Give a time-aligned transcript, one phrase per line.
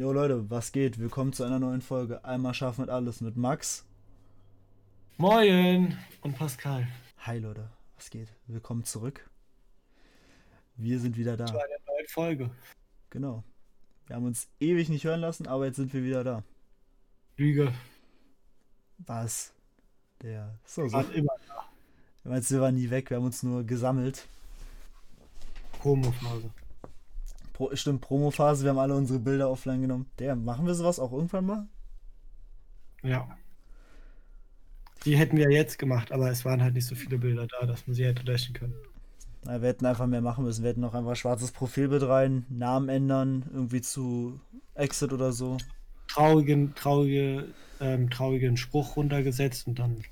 [0.00, 0.98] Jo Leute, was geht?
[0.98, 2.24] Willkommen zu einer neuen Folge.
[2.24, 3.84] Einmal schaffen mit alles mit Max.
[5.18, 6.88] Moin und Pascal.
[7.18, 8.28] Hi Leute, was geht?
[8.46, 9.28] Willkommen zurück.
[10.76, 11.44] Wir sind wieder da.
[11.44, 12.50] Zu einer neuen Folge.
[13.10, 13.44] Genau.
[14.06, 16.44] Wir haben uns ewig nicht hören lassen, aber jetzt sind wir wieder da.
[17.36, 17.70] Lüge.
[19.06, 19.52] Was?
[20.22, 20.58] Der.
[20.64, 20.94] So, so.
[20.94, 21.34] War immer
[22.22, 24.26] Du meinst, wir waren nie weg, wir haben uns nur gesammelt.
[25.72, 26.50] Promophase.
[27.60, 30.06] Pro, stimmt, Promophase, wir haben alle unsere Bilder offline genommen.
[30.18, 31.68] Der, machen wir sowas auch irgendwann mal?
[33.02, 33.36] Ja.
[35.04, 37.86] Die hätten wir jetzt gemacht, aber es waren halt nicht so viele Bilder da, dass
[37.86, 38.72] man sie hätte löschen können.
[39.44, 40.62] Na, wir hätten einfach mehr machen müssen.
[40.62, 44.40] Wir hätten noch einfach schwarzes Profilbild rein, Namen ändern, irgendwie zu
[44.74, 45.58] Exit oder so.
[46.08, 47.44] Traurigen, traurige,
[47.78, 50.02] ähm, traurigen Spruch runtergesetzt und dann.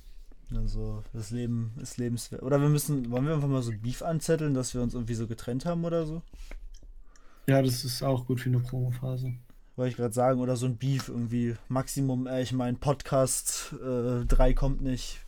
[0.55, 2.43] Also, das Leben ist lebenswert.
[2.43, 5.27] Oder wir müssen, wollen wir einfach mal so Beef anzetteln, dass wir uns irgendwie so
[5.27, 6.21] getrennt haben oder so?
[7.49, 9.33] Ja, das ist auch gut für eine Promophase.
[9.77, 11.55] Wollte ich gerade sagen, oder so ein Beef irgendwie.
[11.69, 15.21] Maximum, äh, ich meine, Podcast 3 kommt nicht.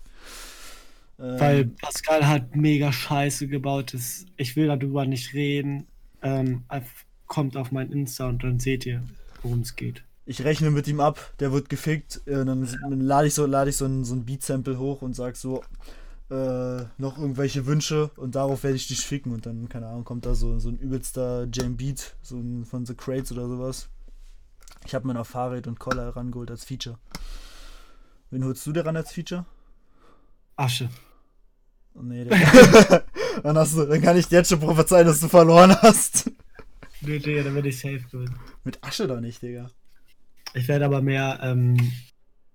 [1.19, 3.95] Ähm, Weil Pascal hat mega Scheiße gebaut.
[3.95, 5.87] Das, ich will darüber nicht reden.
[6.23, 6.65] Ähm,
[7.27, 9.03] kommt auf mein Insta und dann seht ihr,
[9.43, 10.03] worum es geht.
[10.27, 12.21] ich rechne mit ihm ab, der wird gefickt.
[12.27, 15.15] Äh, dann dann lade ich so, lade ich so ein, so ein Beat-Sample hoch und
[15.15, 15.63] sag so,
[16.31, 19.33] äh, noch irgendwelche Wünsche und darauf werde ich dich ficken.
[19.33, 22.87] Und dann, keine Ahnung, kommt da so, so ein übelster Jam Beat, so ein von
[22.87, 23.89] The Crates oder sowas.
[24.87, 26.99] Ich habe mir noch Fahrrad und Collar rangeholt als Feature.
[28.31, 29.45] Wen holst du dir ran als Feature?
[30.57, 30.89] Asche.
[31.95, 32.25] Oh, nee,
[33.43, 36.31] dann, hast du, dann kann ich dir jetzt schon prophezeien, dass du verloren hast.
[37.01, 38.39] Nee, Digga, dann werde ich safe gewinnen.
[38.63, 39.71] Mit Asche doch nicht, Digga.
[40.55, 41.77] Ich werde aber mehr ähm,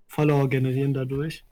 [0.06, 1.44] Follower generieren dadurch.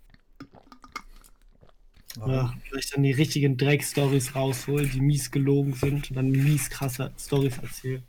[2.16, 7.12] Ja, vielleicht dann die richtigen Dreck-Stories rausholen, die mies gelogen sind und dann mies krasse
[7.18, 8.04] Stories erzählen.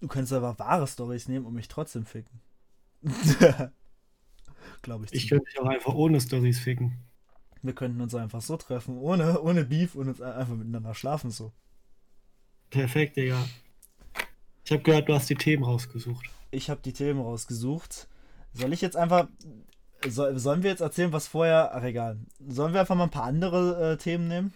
[0.00, 2.40] Du könntest aber wahre Stories nehmen und mich trotzdem ficken.
[4.82, 5.12] Glaube ich.
[5.12, 6.98] Ich könnte dich auch einfach ohne Stories ficken.
[7.62, 11.52] Wir könnten uns einfach so treffen, ohne, ohne Beef und uns einfach miteinander schlafen so.
[12.70, 13.46] Perfekt, Digga.
[14.64, 16.26] Ich habe gehört, du hast die Themen rausgesucht.
[16.50, 18.08] Ich habe die Themen rausgesucht.
[18.52, 19.28] Soll ich jetzt einfach.
[20.08, 21.72] Soll, sollen wir jetzt erzählen, was vorher.
[21.74, 22.18] Ach, egal.
[22.48, 24.54] Sollen wir einfach mal ein paar andere äh, Themen nehmen?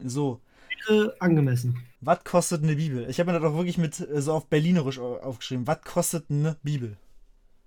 [0.00, 0.40] So,
[0.86, 1.82] Wäre angemessen.
[2.00, 3.08] was kostet eine Bibel?
[3.10, 5.66] Ich habe mir das auch wirklich mit äh, so auf Berlinerisch au- aufgeschrieben.
[5.66, 6.96] Was kostet eine Bibel?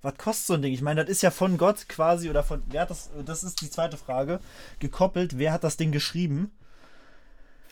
[0.01, 0.73] Was kostet so ein Ding?
[0.73, 2.63] Ich meine, das ist ja von Gott quasi oder von.
[2.69, 3.09] Wer hat das?
[3.25, 4.39] Das ist die zweite Frage.
[4.79, 6.51] Gekoppelt, wer hat das Ding geschrieben?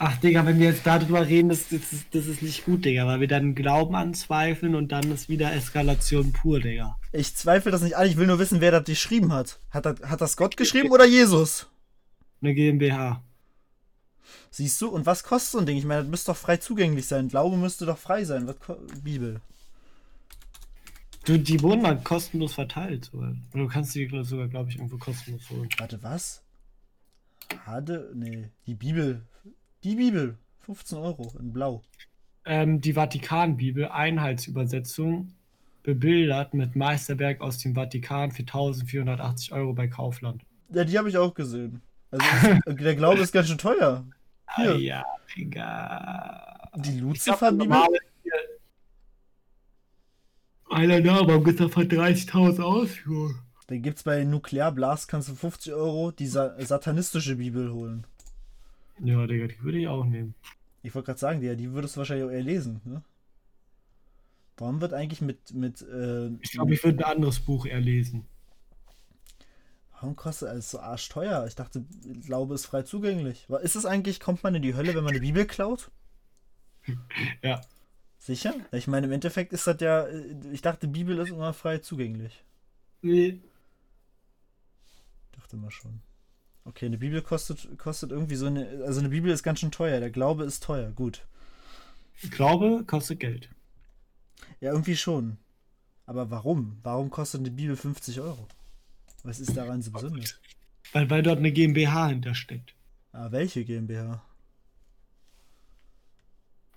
[0.02, 3.06] Ach, Digga, wenn wir jetzt darüber reden, das, das, ist, das ist nicht gut, Digga,
[3.06, 6.98] weil wir dann Glauben anzweifeln und dann ist wieder Eskalation pur, Digga.
[7.12, 9.60] Ich zweifle das nicht an, ich will nur wissen, wer das geschrieben hat.
[9.72, 11.68] Hat das, hat das Gott geschrieben oder Jesus?
[12.42, 13.22] Eine GmbH.
[14.52, 14.88] Siehst du?
[14.88, 15.78] Und was kostet so ein Ding?
[15.78, 17.28] Ich meine, das müsste doch frei zugänglich sein.
[17.28, 18.48] Glaube müsste doch frei sein.
[18.48, 18.56] Was
[19.04, 19.42] Bibel.
[21.26, 23.12] Du, die wurden mal kostenlos verteilt.
[23.14, 25.68] Oder du kannst die sogar, glaube ich, irgendwo kostenlos holen.
[25.78, 26.42] Warte, was?
[27.66, 28.12] Hade?
[28.16, 29.28] Nee, die Bibel.
[29.84, 30.38] Die Bibel.
[30.66, 31.84] 15 Euro in Blau.
[32.46, 35.34] Ähm, die Vatikanbibel, Einheitsübersetzung,
[35.84, 40.44] bebildert mit Meisterwerk aus dem Vatikan für 1480 Euro bei Kaufland.
[40.70, 41.82] Ja, die habe ich auch gesehen.
[42.12, 42.26] Also,
[42.68, 44.06] der Glaube ist ganz schön teuer.
[44.56, 44.72] Hier.
[44.72, 46.70] Ah, ja, Digga.
[46.78, 47.16] Die hier-
[50.70, 52.90] Alter, da, warum geht das von 30.000 aus?
[53.06, 53.32] Jo?
[53.68, 58.06] Da gibt's bei Nuklearblast, kannst du 50 Euro die sa satanistische Bibel holen.
[59.02, 60.36] Ja, Digga, die würde ich auch nehmen.
[60.84, 63.04] Ich wollte gerade sagen, die, die würdest du wahrscheinlich auch eher lesen, ne?
[64.58, 68.26] Warum wird eigentlich mit, mit, äh, Ich glaube, ich würde ein anderes Buch eher lesen.
[69.94, 71.46] Warum kostet alles so arschteuer?
[71.48, 71.86] Ich dachte,
[72.26, 73.48] Glaube ist frei zugänglich.
[73.62, 75.92] Ist es eigentlich, kommt man in die Hölle, wenn man eine Bibel klaut?
[77.44, 77.62] Ja.
[78.18, 78.54] Sicher?
[78.72, 82.44] Ich meine, im Endeffekt ist das ja, äh, ich dachte, Bibel ist immer frei zugänglich.
[83.02, 83.40] Nee.
[85.32, 86.02] Dachte mal schon.
[86.66, 90.00] Okay, eine Bibel kostet, kostet irgendwie so eine, also eine Bibel ist ganz schön teuer.
[90.00, 91.26] Der Glaube ist teuer, gut.
[92.32, 93.50] Glaube, kostet Geld.
[94.60, 95.38] Ja, irgendwie schon.
[96.06, 96.80] Aber warum?
[96.84, 98.48] Warum kostet eine Bibel 50 Euro?
[99.24, 100.40] Was ist daran so besonders?
[100.92, 102.74] Weil, weil dort eine GmbH hintersteckt.
[103.12, 104.22] Ah, welche GmbH?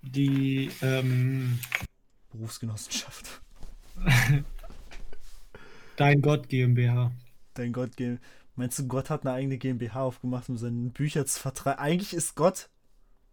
[0.03, 1.59] Die, ähm,
[2.33, 3.41] Berufsgenossenschaft.
[5.97, 7.13] Dein Gott GmbH.
[7.55, 8.19] Dein Gott, G-
[8.55, 11.79] meinst du, Gott hat eine eigene GmbH aufgemacht, um seine Bücher zu vertreiben?
[11.79, 12.69] Eigentlich ist Gott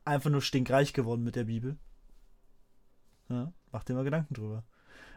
[0.06, 1.78] einfach nur stinkreich geworden mit der Bibel.
[3.30, 4.64] Ja, mach dir mal Gedanken drüber.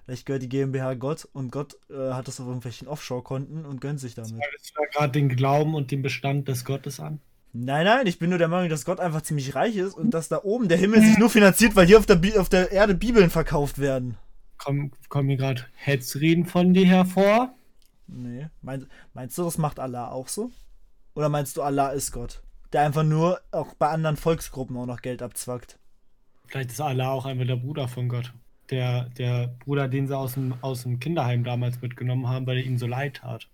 [0.05, 4.01] Vielleicht gehört die GmbH Gott und Gott äh, hat das auf irgendwelchen Offshore-Konten und gönnt
[4.01, 4.33] sich damit.
[4.33, 7.21] Schreibst du da gerade den Glauben und den Bestand des Gottes an?
[7.55, 10.29] Nein, nein, ich bin nur der Meinung, dass Gott einfach ziemlich reich ist und dass
[10.29, 12.95] da oben der Himmel sich nur finanziert, weil hier auf der, Bi auf der Erde
[12.95, 14.17] Bibeln verkauft werden.
[14.57, 17.55] Kommen komm mir gerade Hetzreden von dir hervor?
[18.07, 18.49] Nee.
[18.61, 20.51] Mein, meinst du, das macht Allah auch so?
[21.15, 22.43] Oder meinst du, Allah ist Gott?
[22.73, 25.79] Der einfach nur auch bei anderen Volksgruppen auch noch Geld abzwackt.
[26.47, 28.33] Vielleicht ist Allah auch einfach der Bruder von Gott.
[28.71, 32.65] Der, der Bruder, den sie aus dem, aus dem Kinderheim damals mitgenommen haben, weil er
[32.65, 33.49] ihnen so leid tat.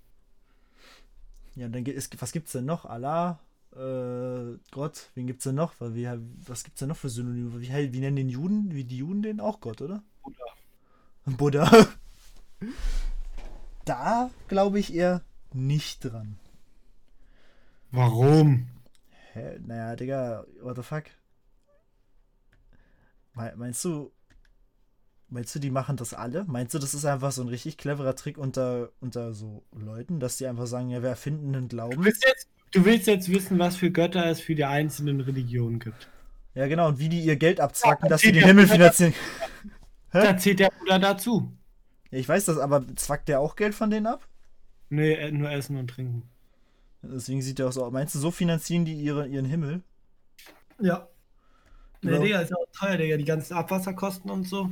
[1.57, 2.85] Ja, dann geht, was gibt's denn noch?
[2.85, 3.41] Allah,
[3.75, 5.75] äh, Gott, wen gibt's denn noch?
[5.81, 6.09] Weil wie,
[6.47, 7.61] was gibt's denn noch für Synonyme?
[7.61, 10.03] Wie, wie nennen den Juden, wie die Juden den auch Gott, oder?
[10.23, 11.67] Buddha.
[11.71, 11.89] Buddha.
[13.89, 15.23] Da glaube ich eher
[15.55, 16.39] nicht dran.
[17.91, 18.69] Warum?
[19.33, 19.59] Hä?
[19.67, 21.05] Naja, Digga, what the fuck?
[23.33, 24.13] Meinst du,
[25.31, 26.45] meinst du, die machen das alle?
[26.45, 30.37] Meinst du, das ist einfach so ein richtig cleverer Trick unter, unter so Leuten, dass
[30.37, 31.97] die einfach sagen, ja, wir erfinden einen Glauben?
[31.97, 35.79] Du willst, jetzt, du willst jetzt wissen, was für Götter es für die einzelnen Religionen
[35.79, 36.11] gibt.
[36.55, 39.15] Ja, genau, und wie die ihr Geld abzwacken, ja, dass sie den Himmel finanzieren.
[40.13, 41.53] Da zählt der Bruder dazu.
[42.11, 44.27] Ja, ich weiß das, aber zwackt der auch Geld von denen ab?
[44.91, 46.29] Nee, nur Essen und Trinken.
[47.03, 47.93] Deswegen sieht der auch so aus.
[47.93, 49.83] Meinst du, so finanzieren die ihre, ihren Himmel?
[50.81, 51.09] Ja.
[52.03, 52.19] Nee, ja.
[52.19, 54.71] Digga, ist ja auch teuer, Digga, die ganzen Abwasserkosten und so.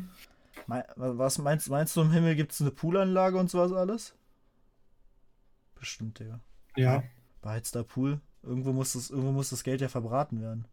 [0.97, 4.15] Was meinst, meinst du, im Himmel gibt es eine Poolanlage und sowas alles?
[5.75, 6.41] Bestimmt, Digga.
[6.77, 7.05] Ja.
[7.43, 8.21] Beheizter Pool.
[8.43, 10.67] Irgendwo muss das, irgendwo muss das Geld ja verbraten werden.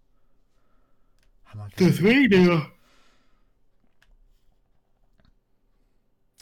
[1.45, 1.69] Hammer.
[1.77, 2.67] Deswegen, Digga.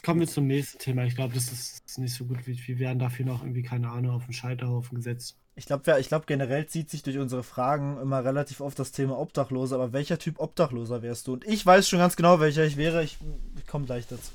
[0.04, 1.04] Kommen wir zum nächsten Thema.
[1.04, 2.44] Ich glaube, das ist nicht so gut.
[2.46, 5.36] wie Wir werden dafür noch irgendwie, keine Ahnung, auf den Scheiterhaufen gesetzt.
[5.54, 9.16] Ich glaube, ich glaub, generell zieht sich durch unsere Fragen immer relativ oft das Thema
[9.18, 9.76] Obdachlose.
[9.76, 11.34] Aber welcher Typ Obdachloser wärst du?
[11.34, 13.04] Und ich weiß schon ganz genau, welcher ich wäre.
[13.04, 13.18] Ich,
[13.56, 14.32] ich komme gleich dazu.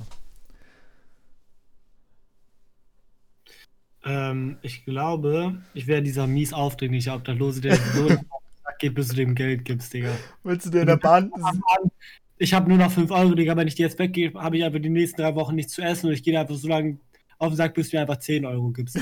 [4.06, 8.08] Ähm, ich glaube, ich wäre dieser mies aufdringliche Obdachlose, der so
[8.80, 10.12] geht, bis du dem Geld gibst, Digga.
[10.44, 11.32] Willst du dir in der Bahn
[12.38, 14.80] ich habe nur noch 5 Euro, Digga, wenn ich die jetzt weggehe, habe ich einfach
[14.80, 16.98] die nächsten drei Wochen nichts zu essen und ich gehe einfach so lange
[17.40, 19.00] auf den Sack, bis du mir einfach 10 Euro gibst.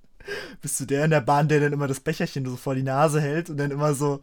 [0.60, 3.20] Bist du der in der Bahn, der dann immer das Becherchen so vor die Nase
[3.20, 4.20] hält und dann immer so.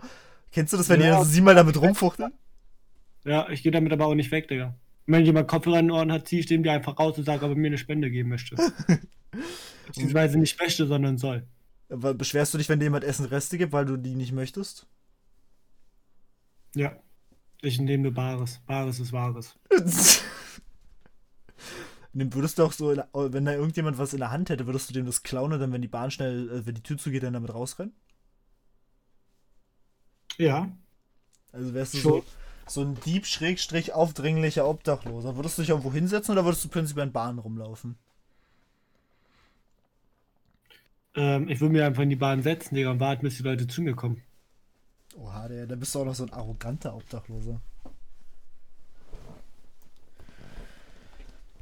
[0.52, 1.06] Kennst du das, wenn ja.
[1.06, 2.34] die dann so siebenmal damit rumfuchteln?
[3.24, 4.76] Ja, ich gehe damit aber auch nicht weg, Digga.
[5.06, 7.46] wenn jemand Kopfhörer in den Ohren hat, ziehe ich dem die einfach raus und sage,
[7.46, 8.56] ob er mir eine Spende geben möchte.
[9.88, 11.44] Beziehungsweise nicht möchte, sondern soll.
[11.90, 14.88] Aber beschwerst du dich, wenn dir jemand Essen Reste gibt, weil du die nicht möchtest?
[16.74, 16.98] Ja.
[17.62, 18.60] Ich nehme nur Bares.
[18.66, 19.56] Bares ist Wahres.
[22.14, 25.06] würdest du auch so, wenn da irgendjemand was in der Hand hätte, würdest du dem
[25.06, 27.54] das klauen und dann, wenn die Bahn schnell, äh, wenn die Tür zugeht, dann damit
[27.54, 27.94] rausrennen?
[30.38, 30.72] Ja.
[31.52, 32.24] Also wärst du so,
[32.66, 35.36] so ein Dieb, Schrägstrich, aufdringlicher Obdachloser.
[35.36, 37.96] Würdest du dich irgendwo hinsetzen oder würdest du prinzipiell in Bahnen rumlaufen?
[41.16, 43.68] Ähm, ich würde mir einfach in die Bahn setzen, Digga, und warten, bis die Leute
[43.68, 44.22] zu mir kommen.
[45.18, 47.60] Oha, der, da bist du auch noch so ein arroganter Obdachloser.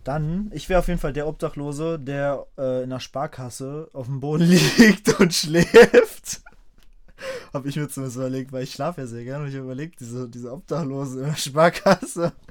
[0.04, 4.20] Dann, ich wäre auf jeden Fall der Obdachlose, der äh, in der Sparkasse auf dem
[4.20, 4.48] Boden
[4.78, 6.42] liegt und schläft.
[7.54, 10.00] Habe ich mir zumindest überlegt, weil ich schlafe ja sehr gerne und ich habe überlegt,
[10.00, 12.34] diese, diese Obdachlose in der Sparkasse.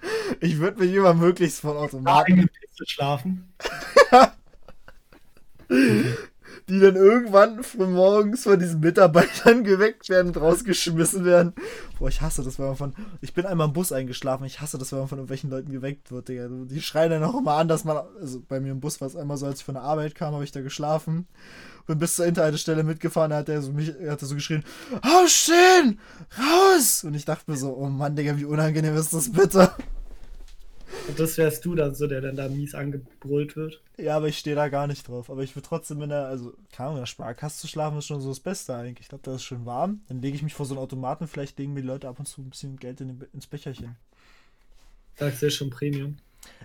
[0.41, 2.51] Ich würde mich immer möglichst von Automaten.
[2.85, 3.51] schlafen.
[6.69, 11.55] Die dann irgendwann morgens von diesen Mitarbeitern geweckt werden rausgeschmissen werden.
[11.99, 12.95] Boah, ich hasse das, wenn man von.
[13.21, 16.11] Ich bin einmal im Bus eingeschlafen, ich hasse das, wenn man von irgendwelchen Leuten geweckt
[16.11, 16.49] wird, Digga.
[16.49, 17.99] Die schreien dann auch immer an, dass man.
[18.21, 20.35] Also bei mir im Bus war es einmal so, als ich von der Arbeit kam,
[20.35, 21.27] habe ich da geschlafen.
[21.87, 24.63] Bin bis zur Endhaltestelle mitgefahren, da hat er so mich, hat er so geschrien,
[25.01, 25.99] aufstehen!
[26.39, 27.03] Raus!
[27.03, 29.73] Und ich dachte mir so, oh Mann, Digga, wie unangenehm ist das bitte?
[31.07, 33.83] Und das wärst du dann so, der dann da mies angebrüllt wird.
[33.99, 35.31] Ja, aber ich stehe da gar nicht drauf.
[35.31, 38.07] Aber ich würde trotzdem in der, also, keine Ahnung, in der Sparkasse zu schlafen ist
[38.07, 39.01] schon so das Beste eigentlich.
[39.01, 40.03] Ich glaube, da ist schön warm.
[40.09, 42.27] Dann lege ich mich vor so einen Automaten, vielleicht legen mir die Leute ab und
[42.27, 43.97] zu ein bisschen Geld in, ins Becherchen.
[45.17, 46.17] Sagst du schon Premium?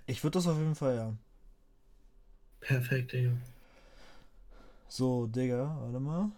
[0.05, 1.13] Ich würde das auf jeden Fall, ja.
[2.59, 3.31] Perfekt, Digga.
[4.87, 6.31] So, Digga, warte mal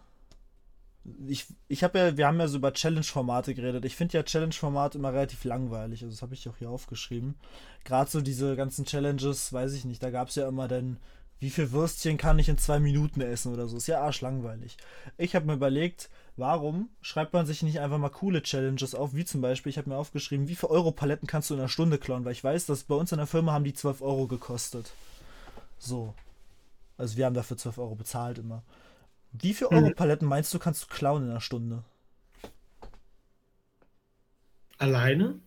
[1.28, 3.86] ich, ich habe ja, wir haben ja so über Challenge-Formate geredet.
[3.86, 6.04] Ich finde ja Challenge-Formate immer relativ langweilig.
[6.04, 7.36] Also das habe ich auch hier aufgeschrieben.
[7.84, 10.98] Gerade so diese ganzen Challenges, weiß ich nicht, da gab es ja immer dann,
[11.40, 13.78] wie viel Würstchen kann ich in zwei Minuten essen oder so.
[13.78, 14.78] Ist ja arschlangweilig.
[15.18, 19.26] Ich habe mir überlegt, warum schreibt man sich nicht einfach mal coole Challenges auf, wie
[19.26, 22.26] zum Beispiel, ich habe mir aufgeschrieben, wie viele Euro-Paletten kannst du in einer Stunde klauen,
[22.26, 24.94] weil ich weiß, dass bei uns in der Firma haben die 12 Euro gekostet.
[25.78, 26.16] So.
[26.98, 28.64] Also wir haben dafür 12 Euro bezahlt immer.
[29.42, 29.78] Wie viele mhm.
[29.78, 31.84] Euro-Paletten meinst du, kannst du klauen in einer Stunde?
[34.78, 35.40] Alleine?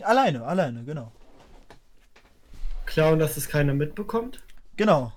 [0.00, 1.12] Alleine, alleine, genau.
[2.86, 4.42] Klauen, dass es keiner mitbekommt?
[4.76, 5.12] Genau.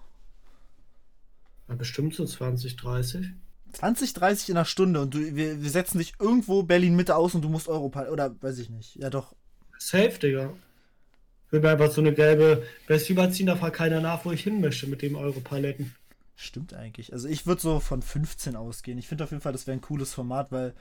[1.67, 3.27] Ja, bestimmt so 20, 30.
[3.73, 7.41] 20, 30 in einer Stunde und du, wir, wir setzen dich irgendwo Berlin-Mitte aus und
[7.41, 8.07] du musst Europa.
[8.07, 8.95] Oder weiß ich nicht.
[8.95, 9.35] Ja, doch.
[9.77, 10.53] Safe, Digga.
[11.47, 14.43] Ich will mir einfach so eine gelbe Weste überziehen, da fragt keiner nach, wo ich
[14.43, 15.93] hin möchte mit dem Europaletten.
[16.35, 17.13] Stimmt eigentlich.
[17.13, 18.97] Also ich würde so von 15 ausgehen.
[18.97, 20.73] Ich finde auf jeden Fall, das wäre ein cooles Format, weil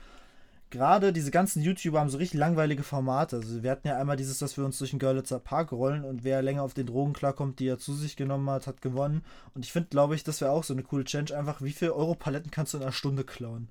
[0.69, 3.37] gerade diese ganzen YouTuber haben so richtig langweilige Formate.
[3.37, 6.25] Also wir hatten ja einmal dieses, dass wir uns durch den Görlitzer Park rollen und
[6.25, 9.23] wer länger auf den Drogen klarkommt, die er zu sich genommen hat, hat gewonnen.
[9.53, 11.37] Und ich finde, glaube ich, das wäre auch so eine coole Challenge.
[11.37, 13.69] Einfach, wie viel Europaletten kannst du in einer Stunde klauen?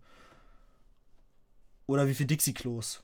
[1.87, 3.03] Oder wie viel Dixie-Klos?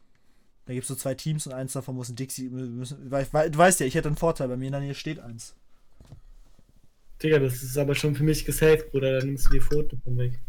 [0.65, 2.49] Da gibt es so zwei Teams und eins davon muss ein Dixie.
[2.49, 5.55] Müssen, du weißt ja, ich hätte einen Vorteil, bei mir in der Nähe steht eins.
[7.23, 9.19] Digga, das ist aber schon für mich gesaved, Bruder.
[9.19, 10.41] Dann nimmst du die Foto von weg.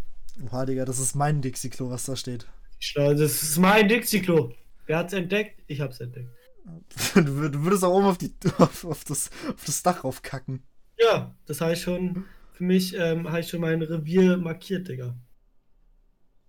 [0.46, 2.48] Oha, Digga, das ist mein Dixie-Klo, was da steht.
[2.96, 4.54] Das ist mein Dixie-Klo.
[4.86, 5.62] Wer hat's entdeckt?
[5.68, 6.30] Ich hab's entdeckt.
[7.16, 10.64] Du, würdest auch oben auf, die, auf, auf, das, auf das Dach raufkacken.
[11.00, 15.16] Ja, das heißt schon, für mich ähm, habe ich schon mein Revier markiert, Digga.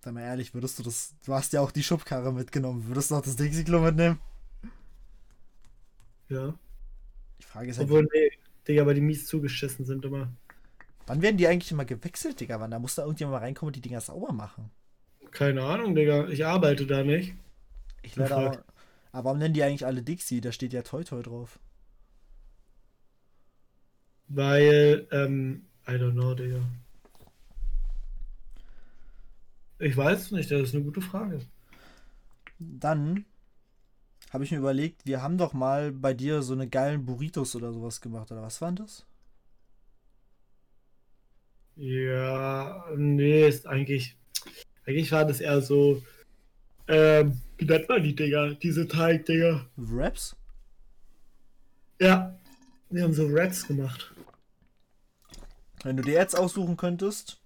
[0.03, 1.15] Sei mal ehrlich, würdest du das.
[1.25, 2.87] Du hast ja auch die Schubkarre mitgenommen.
[2.87, 4.19] Würdest du auch das Dixie-Klo mitnehmen?
[6.29, 6.53] Ja.
[7.39, 7.89] Die Frage ist halt.
[7.89, 8.31] Obwohl, nee,
[8.67, 10.31] Digga, weil die mies zugeschissen sind immer.
[11.05, 12.59] Wann werden die eigentlich immer gewechselt, Digga?
[12.59, 14.71] Wann da muss da irgendjemand mal reinkommen und die Dinger sauber machen?
[15.31, 16.27] Keine Ahnung, Digga.
[16.29, 17.33] Ich arbeite da nicht.
[18.03, 18.57] Ich leider auch.
[19.11, 20.41] Aber warum nennen die eigentlich alle Dixie?
[20.41, 21.59] Da steht ja Toi Toi drauf.
[24.27, 26.59] Weil, ähm, I don't know, Digga.
[29.79, 31.41] Ich weiß nicht, das ist eine gute Frage.
[32.59, 33.25] Dann
[34.33, 37.71] habe ich mir überlegt, wir haben doch mal bei dir so eine geilen Burritos oder
[37.71, 39.05] sowas gemacht, oder was waren das?
[41.75, 44.17] Ja, nee, ist eigentlich.
[44.85, 46.03] Eigentlich war das eher so.
[46.87, 48.55] Ähm, wie nennt man die Dinger?
[48.55, 49.65] Diese Teig, Digga.
[49.77, 50.35] Raps?
[51.99, 52.37] Ja.
[52.89, 54.13] Wir haben so Raps gemacht.
[55.83, 57.41] Wenn du dir jetzt aussuchen könntest,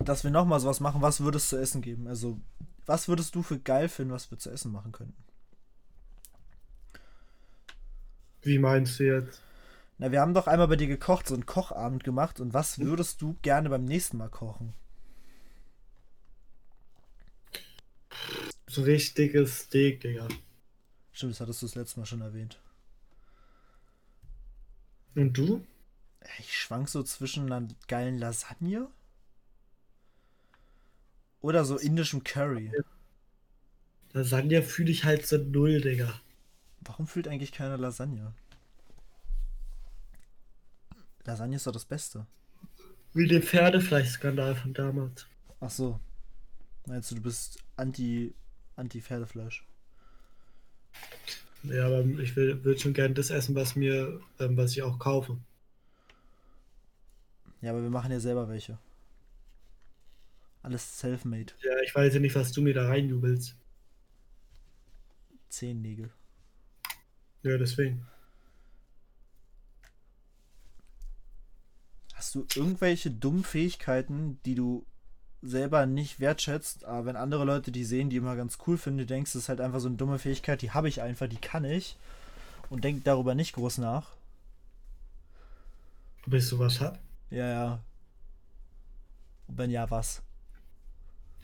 [0.00, 2.08] dass wir nochmal sowas machen, was würdest du zu essen geben?
[2.08, 2.40] Also,
[2.84, 5.25] was würdest du für geil finden, was wir zu essen machen könnten?
[8.46, 9.42] Wie meinst du jetzt?
[9.98, 12.38] Na, wir haben doch einmal bei dir gekocht, so einen Kochabend gemacht.
[12.38, 14.72] Und was würdest du gerne beim nächsten Mal kochen?
[18.68, 20.28] So richtiges Steak, Digga.
[21.12, 22.60] Stimmt, das hattest du das letzte Mal schon erwähnt.
[25.16, 25.66] Und du?
[26.38, 28.88] Ich schwank so zwischen einer geilen Lasagne
[31.40, 32.70] oder so indischem Curry.
[34.12, 36.20] Lasagne fühle ich halt so null, Digga.
[36.86, 38.32] Warum fühlt eigentlich keiner Lasagne?
[41.24, 42.26] Lasagne ist doch das Beste.
[43.12, 45.26] Wie den Pferdefleischskandal von damals.
[45.60, 46.00] Ach so.
[46.86, 48.34] Meinst du, du bist anti,
[48.76, 49.66] anti Pferdefleisch?
[51.64, 54.98] Ja, aber ich will, will schon gerne das essen, was mir, ähm, was ich auch
[54.98, 55.38] kaufe.
[57.60, 58.78] Ja, aber wir machen ja selber welche.
[60.62, 61.52] Alles self-made.
[61.62, 63.56] Ja, ich weiß ja nicht, was du mir da reinjubelst.
[65.48, 66.10] Zehennägel.
[67.46, 68.04] Ja, deswegen.
[72.12, 74.84] Hast du irgendwelche dummen Fähigkeiten, die du
[75.42, 79.06] selber nicht wertschätzt, aber wenn andere Leute die sehen, die immer ganz cool finden, du
[79.06, 81.64] denkst, das ist halt einfach so eine dumme Fähigkeit, die habe ich einfach, die kann
[81.64, 81.96] ich
[82.68, 84.08] und denk darüber nicht groß nach.
[86.26, 86.98] Ob ich sowas hab?
[87.30, 87.84] Ja, ja.
[89.46, 90.20] Und wenn ja, was?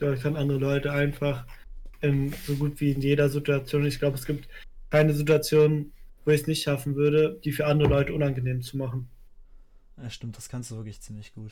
[0.01, 1.45] Ja, ich kann andere Leute einfach
[2.01, 4.49] in, so gut wie in jeder Situation, ich glaube, es gibt
[4.93, 5.91] keine Situation,
[6.23, 9.09] wo ich es nicht schaffen würde, die für andere Leute unangenehm zu machen.
[9.97, 11.51] Ja, stimmt, das kannst du wirklich ziemlich gut.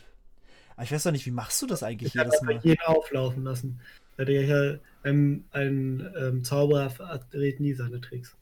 [0.75, 2.59] Aber ich weiß doch nicht, wie machst du das eigentlich Ich jedes Mal?
[2.61, 3.81] jeden auflaufen lassen.
[4.19, 8.35] Ja, der hier, ein, ein ähm, Zauberer verdreht nie seine Tricks.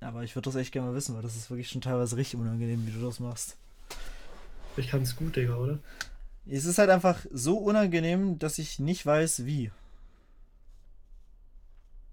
[0.00, 2.40] Aber ich würde das echt gerne mal wissen, weil das ist wirklich schon teilweise richtig
[2.40, 3.58] unangenehm, wie du das machst.
[4.78, 5.78] Ich kann es gut, Digga, oder?
[6.46, 9.70] Es ist halt einfach so unangenehm, dass ich nicht weiß, wie.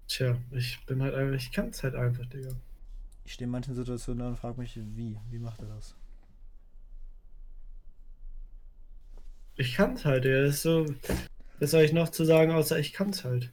[0.08, 2.50] Tja, ich bin halt einfach, ich kann es halt einfach, Digga.
[3.26, 5.18] Ich stehe in manchen Situationen da und frage mich, wie?
[5.30, 5.94] Wie macht er das?
[9.56, 10.42] Ich kann es halt, Digga.
[10.42, 10.86] Das ist so,
[11.60, 13.50] was soll ich noch zu sagen, außer ich kann es halt.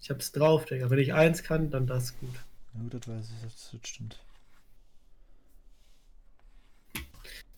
[0.00, 0.88] Ich hab's drauf, Digga.
[0.88, 2.34] Wenn ich eins kann, dann das gut.
[2.74, 4.18] Ja, gut, das weiß ich, das, das stimmt.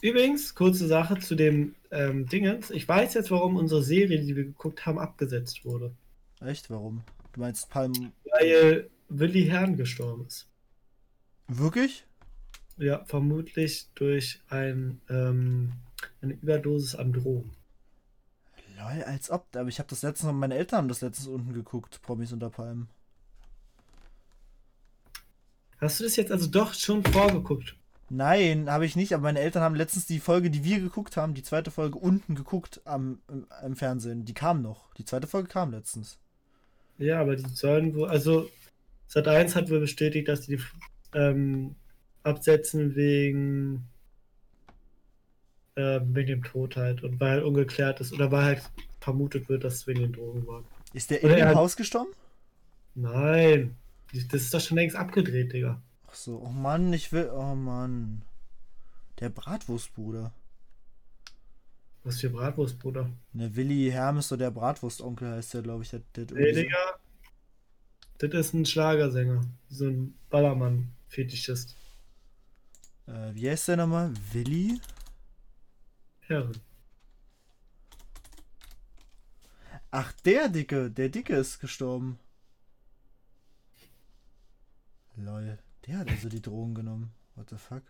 [0.00, 2.70] Übrigens, kurze Sache zu dem ähm, Dingens.
[2.70, 5.92] Ich weiß jetzt, warum unsere Serie, die wir geguckt haben, abgesetzt wurde.
[6.40, 6.70] Echt?
[6.70, 7.02] Warum?
[7.38, 7.92] Du meinst Palm.
[8.32, 10.48] Weil Willi Herrn gestorben ist.
[11.46, 12.04] Wirklich?
[12.78, 15.74] Ja, vermutlich durch ein, ähm,
[16.20, 17.52] eine Überdosis an Drogen.
[18.76, 19.54] Lol, als ob.
[19.54, 22.88] Aber ich habe das letztens, meine Eltern haben das letztens unten geguckt, Promis unter Palmen.
[25.80, 27.76] Hast du das jetzt also doch schon vorgeguckt?
[28.10, 31.34] Nein, habe ich nicht, aber meine Eltern haben letztens die Folge, die wir geguckt haben,
[31.34, 34.24] die zweite Folge unten geguckt am, im, im Fernsehen.
[34.24, 34.92] Die kam noch.
[34.94, 36.18] Die zweite Folge kam letztens.
[36.98, 38.48] Ja, aber die sollen wohl, also
[39.06, 40.60] Sat 1 hat wohl bestätigt, dass die
[41.14, 41.74] ähm,
[42.24, 43.88] absetzen wegen,
[45.76, 49.74] äh, wegen dem Tod halt und weil ungeklärt ist oder weil halt vermutet wird, dass
[49.76, 50.64] es wegen den Drogen war.
[50.92, 52.10] Ist der in Oder dem er hat- Haus gestorben?
[52.94, 53.76] Nein,
[54.12, 55.80] das ist doch schon längst abgedreht, Digga.
[56.08, 57.30] Ach so, oh Mann, ich will.
[57.32, 58.22] Oh Mann.
[59.20, 60.32] Der Bratwurstbruder.
[62.08, 63.10] Was für Bratwurst, Bruder.
[63.34, 65.90] Ne, Willi Hermes oder der Bratwurstonkel heißt der, glaube ich.
[65.90, 66.98] Der, der, Nee, Digga.
[68.16, 69.42] Das ist ein Schlagersänger.
[69.68, 71.76] So ein Ballermann-Fetischist.
[73.08, 74.14] Äh, wie heißt der nochmal?
[74.32, 74.80] Willi?
[76.20, 76.58] Herren.
[79.90, 80.90] Ach, der Dicke.
[80.90, 82.18] Der Dicke ist gestorben.
[85.14, 85.58] Lol.
[85.86, 87.12] Der hat also die Drogen genommen.
[87.34, 87.82] What the fuck?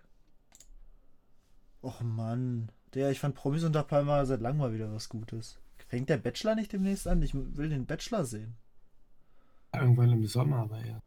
[1.83, 2.73] Och Mann.
[2.95, 5.59] Der, ich fand Promis unter Palma seit langem mal wieder was Gutes.
[5.89, 7.23] Fängt der Bachelor nicht demnächst an?
[7.23, 8.55] Ich will den Bachelor sehen.
[9.75, 11.01] Irgendwann im Sommer, aber ja.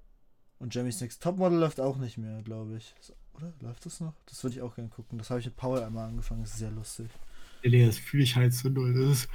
[0.60, 2.94] Und Jeremy's Next Topmodel läuft auch nicht mehr, glaube ich.
[3.02, 3.52] So, Oder?
[3.62, 4.14] Läuft das noch?
[4.28, 5.18] Das würde ich auch gerne gucken.
[5.18, 6.42] Das habe ich mit Paul einmal angefangen.
[6.42, 7.10] Das ist sehr lustig.
[7.64, 8.94] Nee, das fühle ich halt zu null.
[8.94, 9.30] Das ist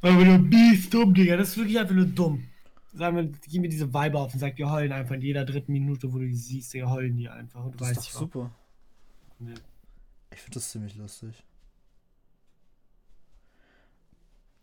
[0.00, 1.36] Aber du bist dumm, Digga.
[1.36, 2.44] Das ist wirklich einfach nur dumm.
[2.94, 5.72] Sag mal, gib mir diese Vibe auf und sag, wir heulen einfach in jeder dritten
[5.72, 7.64] Minute, wo du die siehst, Digga, heulen die einfach.
[7.64, 8.50] Und du Das weißt ist nicht doch super.
[9.40, 9.54] Nee.
[10.38, 11.42] Ich finde das ziemlich lustig.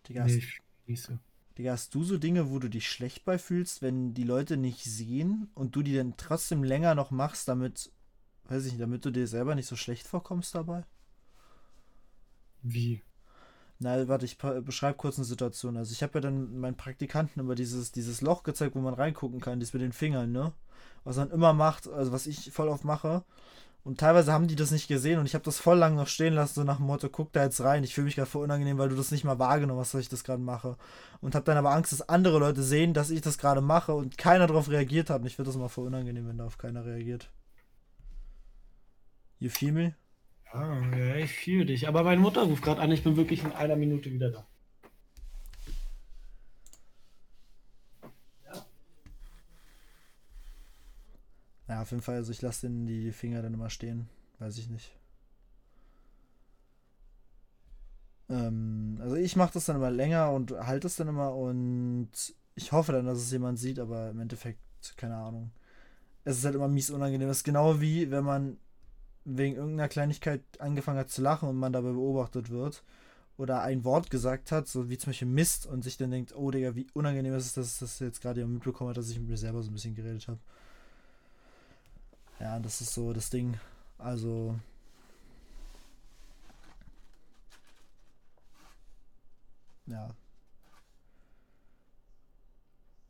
[0.08, 1.20] Digga, Nee, hast, ich so.
[1.58, 4.86] Digga, hast du so Dinge, wo du dich schlecht bei fühlst, wenn die Leute nicht
[4.86, 7.92] sehen und du die dann trotzdem länger noch machst, damit,
[8.46, 10.86] weiß ich nicht, damit du dir selber nicht so schlecht vorkommst dabei?
[12.64, 13.02] Wie?
[13.80, 15.76] Na, warte, ich beschreibe kurz eine Situation.
[15.76, 19.42] Also ich habe ja dann meinen Praktikanten immer dieses, dieses Loch gezeigt, wo man reingucken
[19.42, 20.54] kann, das mit den Fingern, ne?
[21.04, 23.26] Was man immer macht, also was ich voll oft mache.
[23.86, 26.34] Und teilweise haben die das nicht gesehen und ich habe das voll lang noch stehen
[26.34, 27.84] lassen, so nach dem Motto, guck da jetzt rein.
[27.84, 30.10] Ich fühle mich gerade voll unangenehm, weil du das nicht mal wahrgenommen hast, dass ich
[30.10, 30.76] das gerade mache.
[31.22, 34.18] Und habe dann aber Angst, dass andere Leute sehen, dass ich das gerade mache und
[34.18, 35.22] keiner darauf reagiert hat.
[35.22, 37.30] Und ich finde das immer voll unangenehm, wenn darauf keiner reagiert.
[39.38, 39.94] You feel me?
[40.52, 41.88] Ja, ich fühle dich.
[41.88, 44.48] Aber meine Mutter ruft gerade an, ich bin wirklich in einer Minute wieder da.
[51.68, 54.10] Ja, auf jeden Fall, also ich lasse den die Finger dann immer stehen.
[54.40, 54.92] Weiß ich nicht.
[58.30, 62.10] Ähm, also ich mache das dann immer länger und halte es dann immer und
[62.56, 64.60] ich hoffe dann, dass es jemand sieht, aber im Endeffekt,
[64.98, 65.52] keine Ahnung.
[66.26, 67.28] Es ist halt immer mies unangenehm.
[67.30, 68.58] Das ist genau wie, wenn man
[69.26, 72.84] wegen irgendeiner Kleinigkeit angefangen hat zu lachen und man dabei beobachtet wird
[73.38, 76.52] oder ein Wort gesagt hat, so wie zum Beispiel Mist und sich dann denkt, oh
[76.52, 79.30] Digga, wie unangenehm ist es, dass das jetzt gerade jemand mitbekommen hat, dass ich mit
[79.30, 80.40] mir selber so ein bisschen geredet habe.
[82.46, 83.60] Ja, das ist so das Ding.
[83.98, 84.60] Also.
[89.88, 90.10] Ja.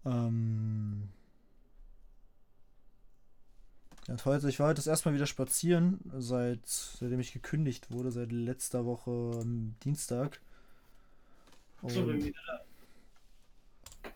[0.05, 1.09] Ähm.
[4.07, 8.11] Ja, heute, ich war heute das erste Mal wieder spazieren, seit, seitdem ich gekündigt wurde,
[8.11, 9.43] seit letzter Woche
[9.83, 10.39] Dienstag.
[11.81, 12.39] So, bin Und, wieder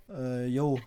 [0.07, 0.13] da.
[0.15, 0.79] äh, yo.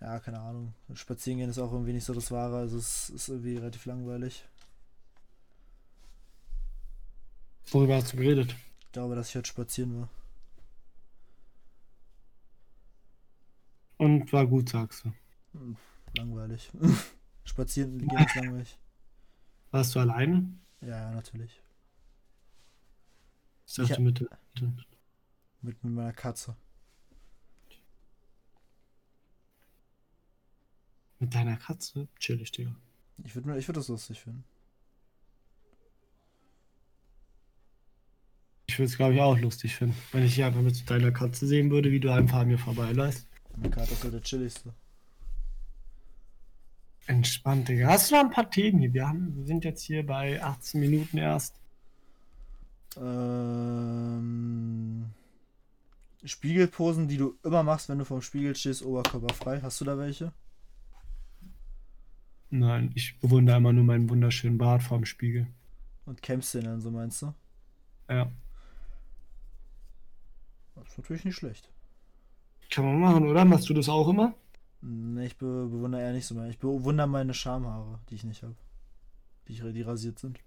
[0.00, 0.74] Ja, keine Ahnung.
[0.94, 2.56] Spazieren gehen ist auch irgendwie nicht so das Wahre.
[2.58, 4.44] Also es ist irgendwie relativ langweilig.
[7.70, 8.54] Worüber hast du geredet?
[8.80, 10.08] Ich glaube, dass ich heute spazieren war.
[13.98, 15.12] Und war gut, sagst du.
[15.52, 15.76] Hm,
[16.16, 16.70] Langweilig.
[17.44, 18.78] spazieren gehen ist langweilig.
[19.70, 20.48] Warst du alleine?
[20.80, 21.60] Ja, ja, natürlich.
[23.66, 24.28] Ich dachte Ich- Mit,
[25.62, 26.56] mit meiner Katze.
[31.20, 32.08] Mit deiner Katze?
[32.18, 32.74] Chillig, Digga.
[33.24, 34.44] Ich würde ich würd das lustig finden.
[38.66, 41.46] Ich würde es, glaube ich, auch lustig finden, wenn ich dich einfach mit deiner Katze
[41.46, 43.26] sehen würde, wie du einfach an mir vorbeiläufst.
[43.56, 44.72] Meine Katze ist so der chilligste.
[47.06, 47.88] Entspannt, Digga.
[47.88, 48.94] Hast du noch ein paar Themen hier?
[48.94, 51.56] Wir, haben, wir sind jetzt hier bei 18 Minuten erst.
[52.96, 55.10] Ähm,
[56.24, 59.60] Spiegelposen, die du immer machst, wenn du vorm Spiegel stehst, oberkörperfrei.
[59.62, 60.32] Hast du da welche?
[62.50, 65.46] Nein, ich bewundere immer nur meinen wunderschönen Bart vorm Spiegel.
[66.06, 67.32] Und kämpfst den dann so, meinst du?
[68.08, 68.30] Ja.
[70.74, 71.68] Das ist natürlich nicht schlecht.
[72.70, 73.44] Kann man machen, oder?
[73.44, 74.34] Machst du das auch immer?
[74.80, 76.48] Ne, ich be bewundere eher nicht so mehr.
[76.48, 78.56] Ich bewundere meine Schamhaare, die ich nicht habe.
[79.46, 80.38] Die, ich- die rasiert sind.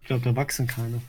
[0.00, 1.00] Ich glaube, da wachsen keine.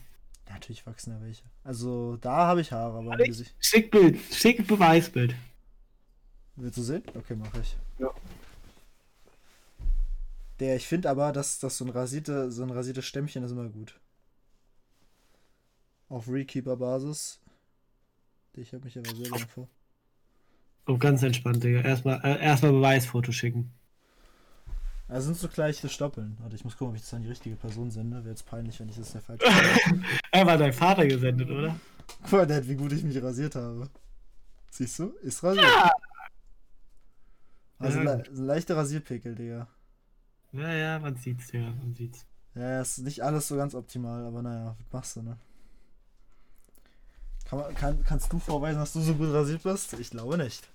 [0.50, 1.44] Natürlich wachsen ja welche.
[1.64, 3.56] Also, da habe ich Haare, aber im Gesicht.
[3.60, 5.34] Schick Bild, schick Beweisbild.
[6.58, 7.04] Willst du sehen?
[7.16, 7.78] Okay, mache ich.
[8.00, 8.10] Ja.
[10.62, 13.68] Der, ich finde aber, dass, dass so ein rasierte, so ein rasiertes Stämmchen ist immer
[13.68, 14.00] gut.
[16.08, 17.40] Auf Rekeeper-Basis.
[18.54, 19.68] Ich habe mich aber selber vor.
[20.86, 21.82] Oh, ganz entspannt, Digga.
[21.82, 23.74] Erstmal äh, erstmal Beweisfoto schicken.
[25.08, 26.38] Also sind so gleiche Stoppeln.
[26.42, 28.18] Warte, ich muss gucken, ob ich das an die richtige Person sende.
[28.18, 29.44] Wäre jetzt peinlich, wenn ich das der falsche.
[30.32, 31.76] Er war dein Vater gesendet, oder?
[32.22, 33.90] Guck mal, Dad, wie gut ich mich rasiert habe.
[34.70, 35.08] Siehst du?
[35.24, 35.66] Ist rasiert.
[37.80, 38.14] Also Ja.
[38.16, 39.68] le so leichte Rasierpickel, Digga.
[40.54, 42.26] Ja, ja, man sieht's, Digga, man sieht's.
[42.56, 45.38] Ja, ja, ist nicht alles so ganz optimal, aber naja, was machst du, ne?
[47.46, 49.94] Kann man, kann, kannst du vorweisen, dass du so gut rasiert bist?
[49.94, 50.68] Ich glaube nicht.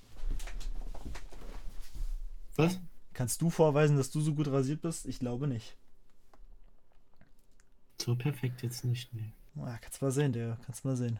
[2.56, 2.78] Was?
[3.12, 5.06] Kannst du vorweisen, dass du so gut rasiert bist?
[5.06, 5.76] Ich glaube nicht.
[8.00, 9.32] So perfekt jetzt nicht, nee.
[9.56, 10.58] Ja, kannst mal sehen, Digga.
[10.64, 11.18] Kannst mal sehen.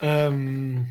[0.00, 0.88] Ähm.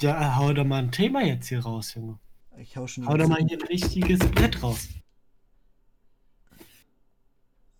[0.00, 2.18] Ja, hau doch mal ein Thema jetzt hier raus, Junge.
[2.56, 4.88] Ich hau schon Hau doch mal hier ein richtiges Brett raus.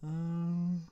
[0.02, 0.86] Ähm.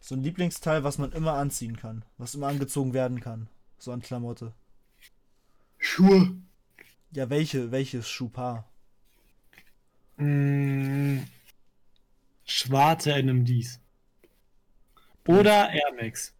[0.00, 2.04] So ein Lieblingsteil, was man immer anziehen kann.
[2.16, 3.48] Was immer angezogen werden kann.
[3.78, 4.52] So an Klamotte.
[5.78, 6.36] Schuhe.
[7.10, 8.68] Ja, welche, welches Schuhpaar?
[10.16, 11.24] Mm,
[12.44, 13.80] schwarze NMDs.
[15.26, 16.35] Oder Air Max.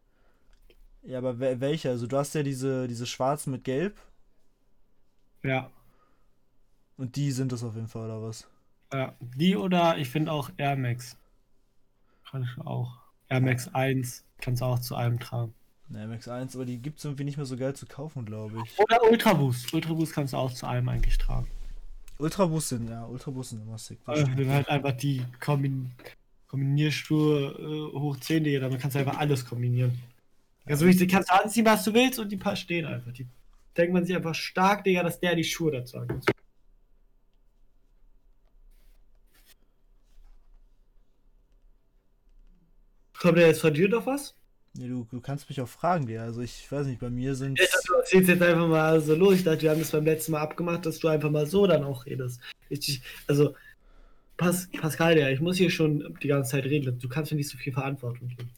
[1.06, 1.88] Ja, aber wel- welche?
[1.90, 3.96] Also du hast ja diese, diese schwarzen mit gelb.
[5.42, 5.70] Ja.
[6.96, 8.48] Und die sind es auf jeden Fall, oder was?
[8.92, 9.14] ja.
[9.20, 11.16] Die oder ich finde auch Air Max.
[12.30, 12.98] Kann ich auch.
[13.28, 15.54] Air Max 1 kannst du auch zu allem tragen.
[15.88, 18.78] Ne, MX1, aber die gibt es irgendwie nicht mehr so geil zu kaufen, glaube ich.
[18.78, 19.72] Oder Ultra Boost.
[19.72, 21.46] Ultra Boost kannst du auch zu allem eigentlich tragen.
[22.18, 23.98] Ultra Boost sind, ja, Ultra Boost sind immer sick.
[24.04, 24.36] das stimmt.
[24.38, 25.92] wenn halt einfach die Kombin
[26.48, 29.96] Kombinierstuhe äh, hoch 10, Digga, damit kannst du einfach alles kombinieren.
[30.66, 33.12] Also die kannst du anziehen, was du willst und die paar stehen einfach.
[33.12, 33.26] Die
[33.76, 36.08] denkt man sich einfach stark, Digga, dass der die Schuhe dazu hat.
[43.18, 44.34] Kommt der jetzt von dir noch was?
[44.74, 46.22] Nee, du, du kannst mich auch fragen, dir.
[46.22, 49.36] Also ich weiß nicht, bei mir sind dachte, du ziehst jetzt einfach mal so los.
[49.36, 51.84] Ich dachte, wir haben das beim letzten Mal abgemacht, dass du einfach mal so dann
[51.84, 52.40] auch redest.
[52.68, 53.54] Ich, also,
[54.36, 56.98] Pas, Pascal, ja, ich muss hier schon die ganze Zeit reden.
[56.98, 58.50] Du kannst mir nicht so viel Verantwortung geben.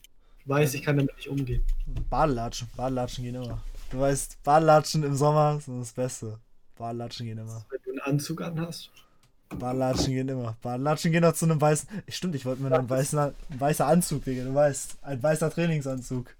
[0.48, 1.62] Du weißt, ich kann damit nicht umgehen.
[2.08, 2.68] Badelatschen.
[2.74, 3.62] Badelatschen gehen immer.
[3.90, 6.38] Du weißt, Badelatschen im Sommer sind das Beste.
[6.78, 7.66] Badelatschen gehen immer.
[7.68, 8.90] Wenn du einen Anzug anhast.
[9.50, 10.56] Badelatschen gehen immer.
[10.62, 11.86] Badelatschen gehen auch zu einem weißen.
[12.08, 14.44] Stimmt, ich wollte mir noch einen weißen, ein weißer Anzug, Digga.
[14.44, 16.34] Du weißt, ein weißer Trainingsanzug.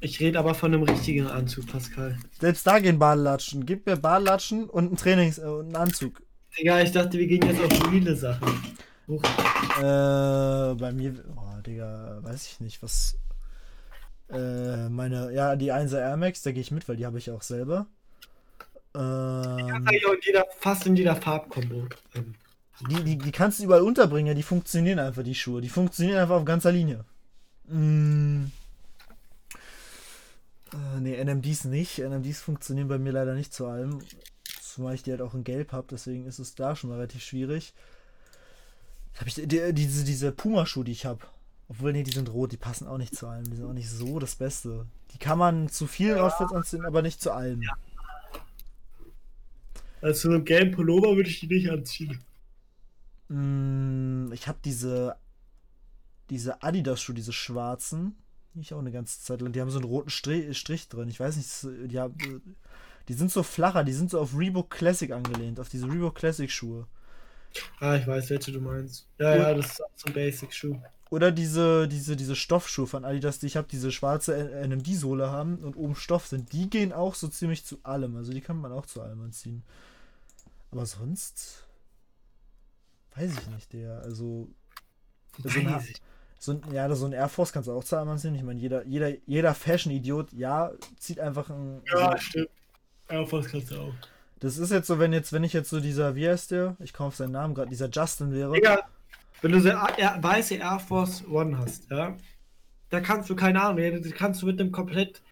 [0.00, 2.18] Ich rede aber von einem richtigen Anzug, Pascal.
[2.40, 3.64] Selbst da gehen Badelatschen.
[3.64, 6.20] Gib mir Badelatschen und einen Trainings äh, und einen Anzug.
[6.58, 8.48] Digga, ich dachte, wir gehen jetzt auf viele Sachen.
[9.06, 9.22] Huch.
[9.78, 13.18] Äh, bei mir, oh, Digga, weiß ich nicht, was.
[14.28, 17.30] Äh, meine, ja, die 1er Air Max, da gehe ich mit, weil die habe ich
[17.30, 17.86] auch selber.
[18.94, 21.86] Ähm, auch in jeder, fast in jeder Farbkombo.
[22.88, 25.60] Die, die, die kannst du überall unterbringen, ja, die funktionieren einfach, die Schuhe.
[25.60, 27.04] Die funktionieren einfach auf ganzer Linie.
[27.68, 28.46] Mm.
[30.72, 31.98] Äh, nee, NMDs nicht.
[31.98, 34.00] NMDs funktionieren bei mir leider nicht zu allem.
[34.60, 37.22] Zumal ich die halt auch in Gelb habe, deswegen ist es da schon mal relativ
[37.22, 37.72] schwierig.
[39.18, 41.20] Hab ich die, die, diese, diese Puma-Schuhe, die ich habe.
[41.68, 43.44] Obwohl, nee, die sind rot, die passen auch nicht zu allem.
[43.44, 44.86] Die sind auch nicht so das Beste.
[45.12, 47.62] Die kann man zu vielen Outfits anziehen, aber nicht zu allem.
[50.00, 52.20] Also zu einem gelben Pullover würde ich die nicht anziehen.
[53.28, 55.16] Mm, ich habe diese
[56.30, 58.16] diese Adidas-Schuhe, diese schwarzen,
[58.54, 59.52] die ich auch eine ganze Zeit lang.
[59.52, 61.08] Die haben so einen roten Strich, Strich drin.
[61.08, 62.16] Ich weiß nicht, die, haben,
[63.08, 66.50] die sind so flacher, die sind so auf Reebok Classic angelehnt, auf diese Reebok Classic
[66.50, 66.86] Schuhe.
[67.78, 69.06] Ah, ich weiß, welche du meinst.
[69.18, 70.78] Ja, ja, das ist auch so ein Basic-Schuh.
[71.08, 75.76] Oder diese, diese, diese Stoffschuhe von Adidas, die ich habe, diese schwarze NMD-Sohle haben und
[75.76, 76.52] oben Stoff sind.
[76.52, 78.16] Die gehen auch so ziemlich zu allem.
[78.16, 79.62] Also die kann man auch zu allem anziehen.
[80.72, 81.64] Aber sonst
[83.14, 84.00] weiß ich nicht, der.
[84.00, 84.48] Also
[85.42, 85.84] so ein,
[86.38, 88.34] so ein, ja, so ein Air Force kannst du auch zu allem anziehen.
[88.34, 91.82] Ich meine, jeder, jeder, jeder Fashion-Idiot, ja, zieht einfach ein.
[91.86, 92.50] Ja, also, stimmt.
[93.08, 93.94] Air Force kannst du auch.
[94.40, 96.76] das ist jetzt so, wenn jetzt, wenn ich jetzt so dieser, wie heißt der?
[96.80, 98.52] Ich komme auf seinen Namen gerade, dieser Justin wäre.
[98.52, 98.88] Digga,
[99.46, 102.16] wenn du so weiße Air Force One hast, ja,
[102.90, 105.22] da kannst du, keine Ahnung, da kannst du mit einem komplett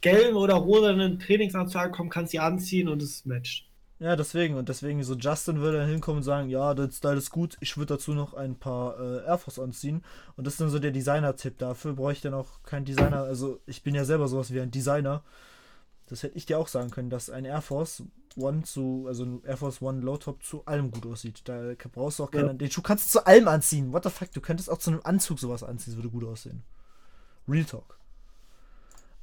[0.00, 3.68] gelben oder rosanen Trainingsanzug ankommen, kannst die anziehen und es matcht.
[3.98, 4.56] Ja, deswegen.
[4.56, 7.76] Und deswegen so Justin würde dann hinkommen und sagen, ja, der Style ist gut, ich
[7.76, 10.02] würde dazu noch ein paar äh, Air Force anziehen.
[10.36, 11.56] Und das ist dann so der Designer-Tipp.
[11.58, 13.22] Dafür brauche ich dann auch keinen Designer.
[13.22, 15.22] Also ich bin ja selber sowas wie ein Designer.
[16.08, 18.02] Das hätte ich dir auch sagen können, dass ein Air Force
[18.36, 21.42] One zu, also ein Air Force One Low Top zu allem gut aussieht.
[21.44, 22.46] Da brauchst du auch keinen.
[22.46, 22.52] Ja.
[22.54, 23.92] Den Schuh kannst du zu allem anziehen.
[23.92, 24.32] What the fuck?
[24.32, 26.62] Du könntest auch zu einem Anzug sowas anziehen, das würde gut aussehen.
[27.48, 27.98] Real Talk.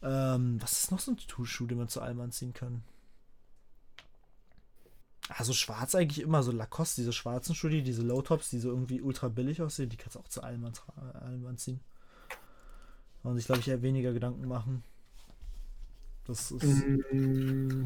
[0.01, 2.83] Ähm, was ist noch so ein Schuh, den man zu allem anziehen kann?
[5.29, 9.27] Also schwarz eigentlich immer, so Lacoste, diese schwarzen Schuhe, diese Low-Tops, die so irgendwie ultra
[9.27, 10.65] billig aussehen, die kannst du auch zu allem,
[11.13, 11.79] allem anziehen.
[13.21, 14.83] Und sich, glaube ich, eher weniger Gedanken machen.
[16.25, 16.63] Das ist.
[17.11, 17.85] Mm.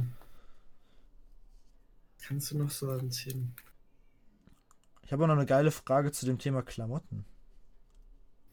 [2.27, 3.53] Kannst du noch so anziehen?
[5.03, 7.25] Ich habe noch eine geile Frage zu dem Thema Klamotten.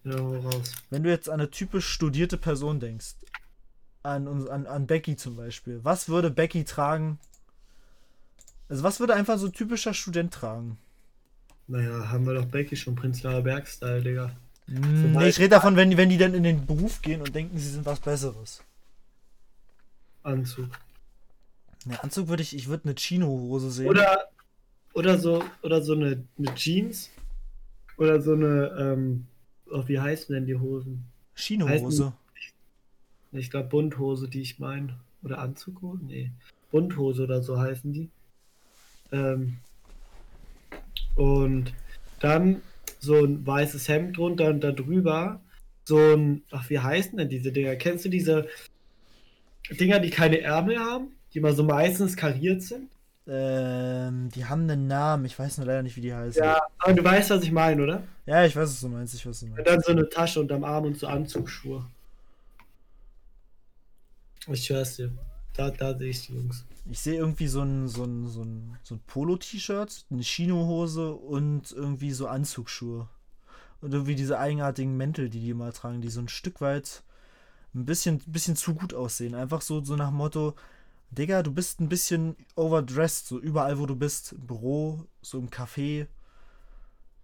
[0.04, 0.72] Ja, raus.
[0.90, 3.14] Wenn du jetzt an eine typisch studierte Person denkst,
[4.02, 7.18] an, an, an Becky zum Beispiel, was würde Becky tragen?
[8.68, 10.78] Also, was würde einfach so ein typischer Student tragen?
[11.66, 14.32] Naja, haben wir doch Becky schon Prenzlauer Berg-Style, Digga.
[14.66, 17.58] Mm, nee, ich rede davon, wenn, wenn die dann in den Beruf gehen und denken,
[17.58, 18.62] sie sind was Besseres.
[20.22, 20.70] Anzug.
[21.86, 23.88] Ne, Anzug würde ich, ich würde eine Chino-Hose sehen.
[23.88, 24.28] Oder,
[24.92, 27.10] oder so, oder so eine, eine Jeans.
[27.96, 29.26] Oder so eine, ähm,
[29.70, 31.04] oh, wie heißen denn die Hosen?
[31.34, 32.12] Chino-Hose.
[33.32, 34.98] Ich glaube Bunthose, die ich meine.
[35.22, 36.04] Oder Anzughose?
[36.04, 36.30] Nee.
[36.70, 38.10] Bunthose oder so heißen die.
[39.12, 39.58] Ähm,
[41.16, 41.72] und
[42.20, 42.62] dann
[42.98, 45.40] so ein weißes Hemd drunter und da drüber
[45.84, 47.76] so ein, ach, wie heißen denn diese Dinger?
[47.76, 48.48] Kennst du diese
[49.70, 52.90] Dinger, die keine Ärmel haben, die mal so meistens kariert sind?
[53.26, 56.42] Ähm, die haben einen Namen, ich weiß nur leider nicht, wie die heißen.
[56.42, 58.02] Ja, aber du weißt, was ich meine, oder?
[58.26, 59.58] Ja, ich weiß, was du meinst, ich weiß, was du meinst.
[59.58, 61.84] Und dann so eine Tasche unterm Arm und so Anzugsschuhe.
[64.48, 65.12] Ich hör's dir.
[65.52, 66.64] Da, da sehe ich die Jungs.
[66.90, 71.70] Ich sehe irgendwie so ein, so ein, so ein, so ein Polo-T-Shirt, eine Chino-Hose und
[71.72, 73.06] irgendwie so Anzugsschuhe.
[73.80, 77.02] Und irgendwie diese eigenartigen Mäntel, die die mal tragen, die so ein Stück weit
[77.74, 79.34] ein bisschen, bisschen zu gut aussehen.
[79.34, 80.54] Einfach so, so nach Motto,
[81.10, 84.32] Digga, du bist ein bisschen overdressed, so überall, wo du bist.
[84.32, 86.06] Im Büro, so im Café.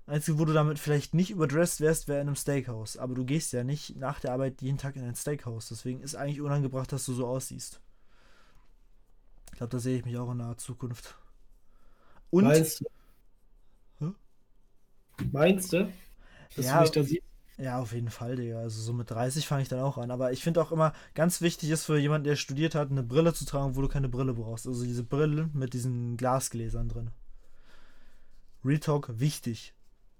[0.07, 2.97] Einzige, wo du damit vielleicht nicht überdressed wärst, wäre in einem Steakhouse.
[2.97, 5.69] Aber du gehst ja nicht nach der Arbeit jeden Tag in ein Steakhouse.
[5.69, 7.81] Deswegen ist eigentlich unangebracht, dass du so aussiehst.
[9.53, 11.17] Ich glaube, da sehe ich mich auch in naher Zukunft.
[12.31, 12.45] Und.
[12.45, 12.85] Meinst du?
[13.99, 14.15] Hm?
[15.33, 15.93] Meinst du?
[16.55, 17.36] Dass ja, du mich da siehst?
[17.59, 18.59] Ja, auf jeden Fall, Digga.
[18.59, 20.11] Also so mit 30 fange ich dann auch an.
[20.11, 23.33] Aber ich finde auch immer, ganz wichtig ist für jemanden, der studiert hat, eine Brille
[23.33, 24.67] zu tragen, wo du keine Brille brauchst.
[24.67, 27.11] Also diese Brille mit diesen Glasgläsern drin.
[28.63, 29.73] Real Talk, wichtig.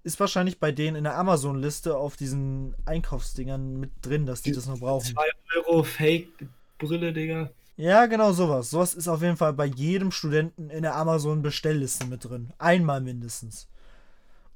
[0.03, 4.65] Ist wahrscheinlich bei denen in der Amazon-Liste auf diesen Einkaufsdingern mit drin, dass die das
[4.65, 5.13] noch brauchen.
[5.13, 5.21] 2
[5.57, 7.51] Euro Fake-Brille, Digga.
[7.75, 8.71] Ja, genau sowas.
[8.71, 12.51] Sowas ist auf jeden Fall bei jedem Studenten in der Amazon-Bestellliste mit drin.
[12.57, 13.67] Einmal mindestens.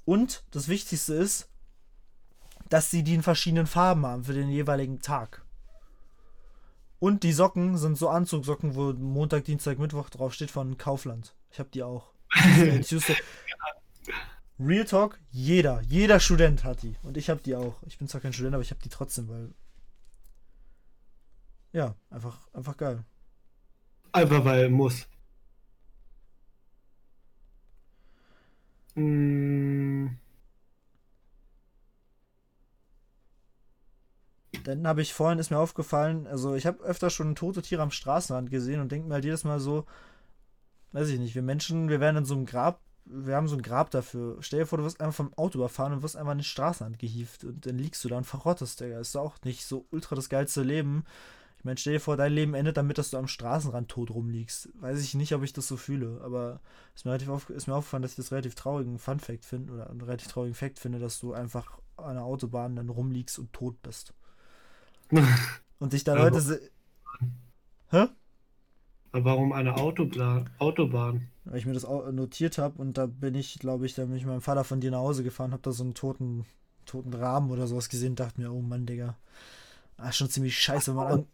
[0.06, 1.48] Und das Wichtigste ist,
[2.72, 5.44] dass sie die in verschiedenen Farben haben für den jeweiligen Tag.
[7.00, 11.36] Und die Socken sind so Anzugsocken, wo Montag, Dienstag, Mittwoch draufsteht von Kaufland.
[11.52, 12.14] Ich habe die auch.
[14.60, 16.96] Real Talk, jeder, jeder Student hat die.
[17.04, 17.76] Und ich habe die auch.
[17.88, 19.54] Ich bin zwar kein Student, aber ich habe die trotzdem, weil.
[21.74, 23.04] Ja, einfach, einfach geil.
[24.14, 25.08] Einfach weil muss.
[28.96, 30.21] Mm.
[34.64, 37.92] Dann habe ich vorhin, ist mir aufgefallen, also ich habe öfter schon tote Tiere am
[37.92, 39.86] Straßenrand gesehen und denke mir halt jedes Mal so,
[40.92, 43.62] weiß ich nicht, wir Menschen, wir werden in so einem Grab, wir haben so ein
[43.62, 44.38] Grab dafür.
[44.42, 47.00] Stell dir vor, du wirst einfach vom Auto überfahren und wirst einfach in den Straßenrand
[47.00, 49.00] gehievt und dann liegst du da und verrottest, Digga.
[49.00, 51.04] Ist auch nicht so ultra das geilste Leben.
[51.58, 54.70] Ich meine, stell dir vor, dein Leben endet damit, dass du am Straßenrand tot rumliegst.
[54.80, 56.60] Weiß ich nicht, ob ich das so fühle, aber
[56.96, 59.90] ist mir, relativ auf, ist mir aufgefallen, dass ich das relativ traurigen Fun-Fact finde oder
[59.90, 63.82] einen relativ traurigen Fact finde, dass du einfach an der Autobahn dann rumliegst und tot
[63.84, 64.14] bist.
[65.80, 66.42] und dich da Leute.
[66.42, 66.62] Se
[67.90, 68.08] Hä?
[69.12, 70.50] Aber warum eine Autobahn?
[70.60, 71.28] Autobahn?
[71.44, 74.24] Weil ich mir das notiert habe und da bin ich, glaube ich, da bin ich
[74.24, 76.46] mit meinem Vater von dir nach Hause gefahren, habe da so einen toten,
[76.86, 79.18] toten Rahmen oder sowas gesehen, dachte mir, oh Mann, Digga.
[79.98, 81.28] Ah, schon ziemlich scheiße, wenn man an,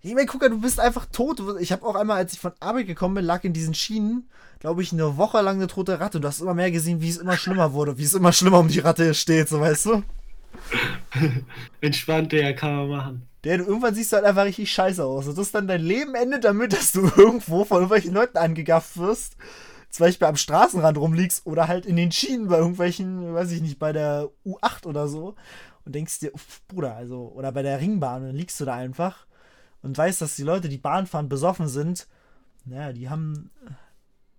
[0.00, 1.42] ich meine, guck mal, du bist einfach tot.
[1.60, 4.28] Ich habe auch einmal, als ich von Arbeit gekommen bin, lag in diesen Schienen,
[4.60, 6.18] glaube ich, eine Woche lang eine tote Ratte.
[6.18, 8.60] Und du hast immer mehr gesehen, wie es immer schlimmer wurde, wie es immer schlimmer
[8.60, 10.02] um die Ratte steht, so weißt du?
[11.80, 13.22] Entspannt, der kann man machen.
[13.44, 15.28] Der, irgendwann siehst du halt einfach richtig scheiße aus.
[15.28, 19.36] Und das dann dein Leben endet damit, dass du irgendwo von irgendwelchen Leuten angegafft wirst.
[19.90, 23.78] Zum Beispiel am Straßenrand rumliegst oder halt in den Schienen bei irgendwelchen, weiß ich nicht,
[23.78, 25.34] bei der U8 oder so.
[25.84, 29.26] Und denkst dir, uff, Bruder, also, oder bei der Ringbahn, dann liegst du da einfach
[29.82, 32.06] und weiß, dass die Leute, die Bahn fahren, besoffen sind,
[32.64, 33.50] naja, die haben,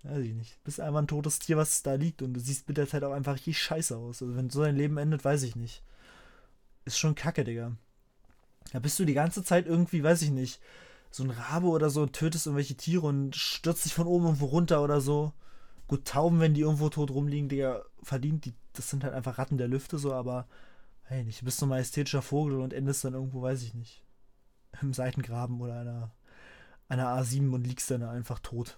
[0.04, 2.78] weiß ich nicht, bist einfach ein totes Tier, was da liegt und du siehst mit
[2.78, 4.22] der Zeit auch einfach richtig scheiße aus.
[4.22, 5.82] Also wenn so dein Leben endet, weiß ich nicht.
[6.86, 7.76] Ist schon kacke, Digga.
[8.72, 10.60] Da bist du die ganze Zeit irgendwie, weiß ich nicht,
[11.12, 14.46] so ein Rabe oder so und tötest irgendwelche Tiere und stürzt dich von oben irgendwo
[14.46, 15.34] runter oder so.
[15.88, 19.58] Gut, Tauben, wenn die irgendwo tot rumliegen, Digga, verdient, die, das sind halt einfach Ratten
[19.58, 20.48] der Lüfte so, aber
[21.04, 24.04] hey, nicht, du bist so ein majestätischer Vogel und endest dann irgendwo, weiß ich nicht,
[24.82, 26.12] im Seitengraben oder einer,
[26.88, 28.78] einer A7 und liegst dann einfach tot.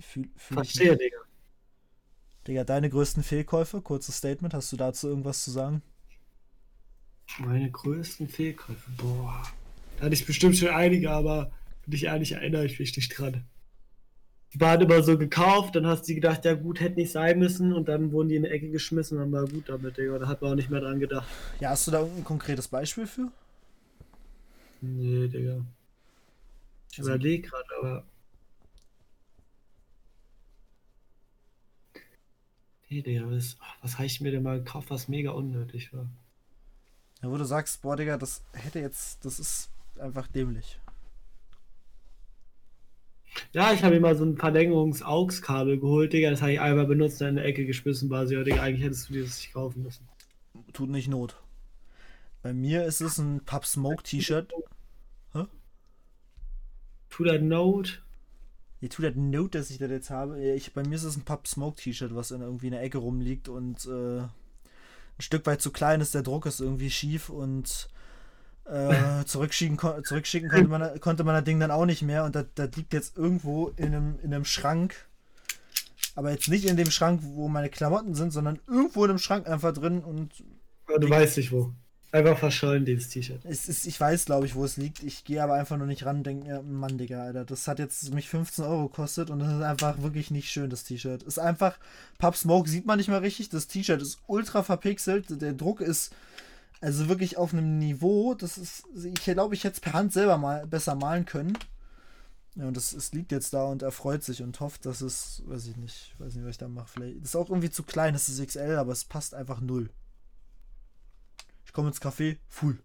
[0.00, 1.18] Fühl Verstehe, Digga.
[2.46, 5.82] Digga, deine größten Fehlkäufe, kurzes Statement, hast du dazu irgendwas zu sagen?
[7.38, 9.42] Meine größten Fehlkäufe, boah.
[9.98, 11.52] Da hatte ich bestimmt schon einige, aber
[11.86, 13.44] ich ehrlich, erinnere ich mich nicht dran.
[14.52, 17.72] Die waren immer so gekauft, dann hast du gedacht, ja gut, hätte nicht sein müssen
[17.72, 20.18] und dann wurden die in die Ecke geschmissen und dann war gut damit, Digga.
[20.18, 21.26] Da hat man auch nicht mehr dran gedacht.
[21.60, 23.30] Ja, hast du da irgendein konkretes Beispiel für?
[24.80, 25.64] Nee, Digga.
[26.90, 28.04] Ich Also- überlege gerade, aber.
[32.92, 36.10] Nee, Digga, was, was habe ich mir denn mal gekauft, was mega unnötig war?
[37.22, 40.78] Ja, wo du sagst, boah, Digga, das hätte jetzt, das ist einfach dämlich.
[43.54, 46.28] Ja, ich habe mir mal so ein Verlängerungs-AUX-Kabel geholt, Digga.
[46.28, 48.84] Das habe ich einmal benutzt und in der Ecke geschmissen, war so, ja, Digga, eigentlich
[48.84, 50.06] hättest du dir das nicht kaufen müssen.
[50.74, 51.42] Tut nicht Not.
[52.42, 54.52] Bei mir ist es ein Pub Smoke T-Shirt.
[55.32, 58.00] To that note.
[58.82, 60.42] Ihr tut das Note, dass ich das jetzt habe.
[60.42, 62.98] Ich, bei mir ist es ein Pub Smoke T-Shirt, was in, irgendwie in der Ecke
[62.98, 64.28] rumliegt und äh, ein
[65.20, 66.16] Stück weit zu klein ist.
[66.16, 67.88] Der Druck ist irgendwie schief und
[68.64, 72.24] äh, zurückschicken, zurückschicken konnte, man, konnte man das Ding dann auch nicht mehr.
[72.24, 75.06] Und das, das liegt jetzt irgendwo in einem, in einem Schrank.
[76.16, 79.46] Aber jetzt nicht in dem Schrank, wo meine Klamotten sind, sondern irgendwo in einem Schrank
[79.48, 80.00] einfach drin.
[80.00, 80.32] Und
[80.88, 81.72] Aber du weißt nicht wo.
[82.12, 83.40] Einfach verschollen, dieses T-Shirt.
[83.44, 85.02] es ist, ich weiß, glaube ich, wo es liegt.
[85.02, 87.78] Ich gehe aber einfach nur nicht ran und denke mir, Mann, Digga, Alter, das hat
[87.78, 91.22] jetzt mich 15 Euro gekostet und das ist einfach wirklich nicht schön, das T-Shirt.
[91.22, 91.78] Ist einfach,
[92.18, 93.48] Pub Smoke sieht man nicht mal richtig.
[93.48, 95.40] Das T-Shirt ist ultra verpixelt.
[95.40, 96.14] Der Druck ist
[96.82, 100.36] also wirklich auf einem Niveau, das ist, ich glaube, ich hätte es per Hand selber
[100.36, 101.56] mal besser malen können.
[102.56, 105.42] Ja, und es, es liegt jetzt da und er freut sich und hofft, dass es,
[105.46, 106.88] weiß ich nicht, weiß nicht, was ich da mache.
[106.88, 109.88] Vielleicht das ist auch irgendwie zu klein, das ist XL, aber es passt einfach null.
[111.72, 112.78] Ich komme ins Café, full.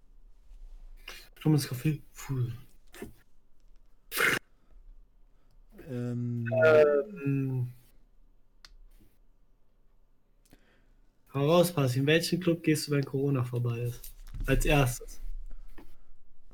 [1.43, 1.99] Komm ins Café.
[2.15, 2.47] Puh.
[5.89, 7.73] Ähm, Ähm.
[11.33, 11.99] Hau raus, Passi.
[11.99, 13.99] In welchen Club gehst du, wenn Corona vorbei ist?
[14.45, 15.19] Als erstes.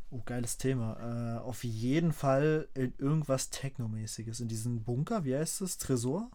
[0.09, 1.37] Oh, geiles Thema.
[1.37, 4.39] Äh, auf jeden Fall in irgendwas Technomäßiges.
[4.39, 5.77] In diesem Bunker, wie heißt das?
[5.77, 6.31] Tresor?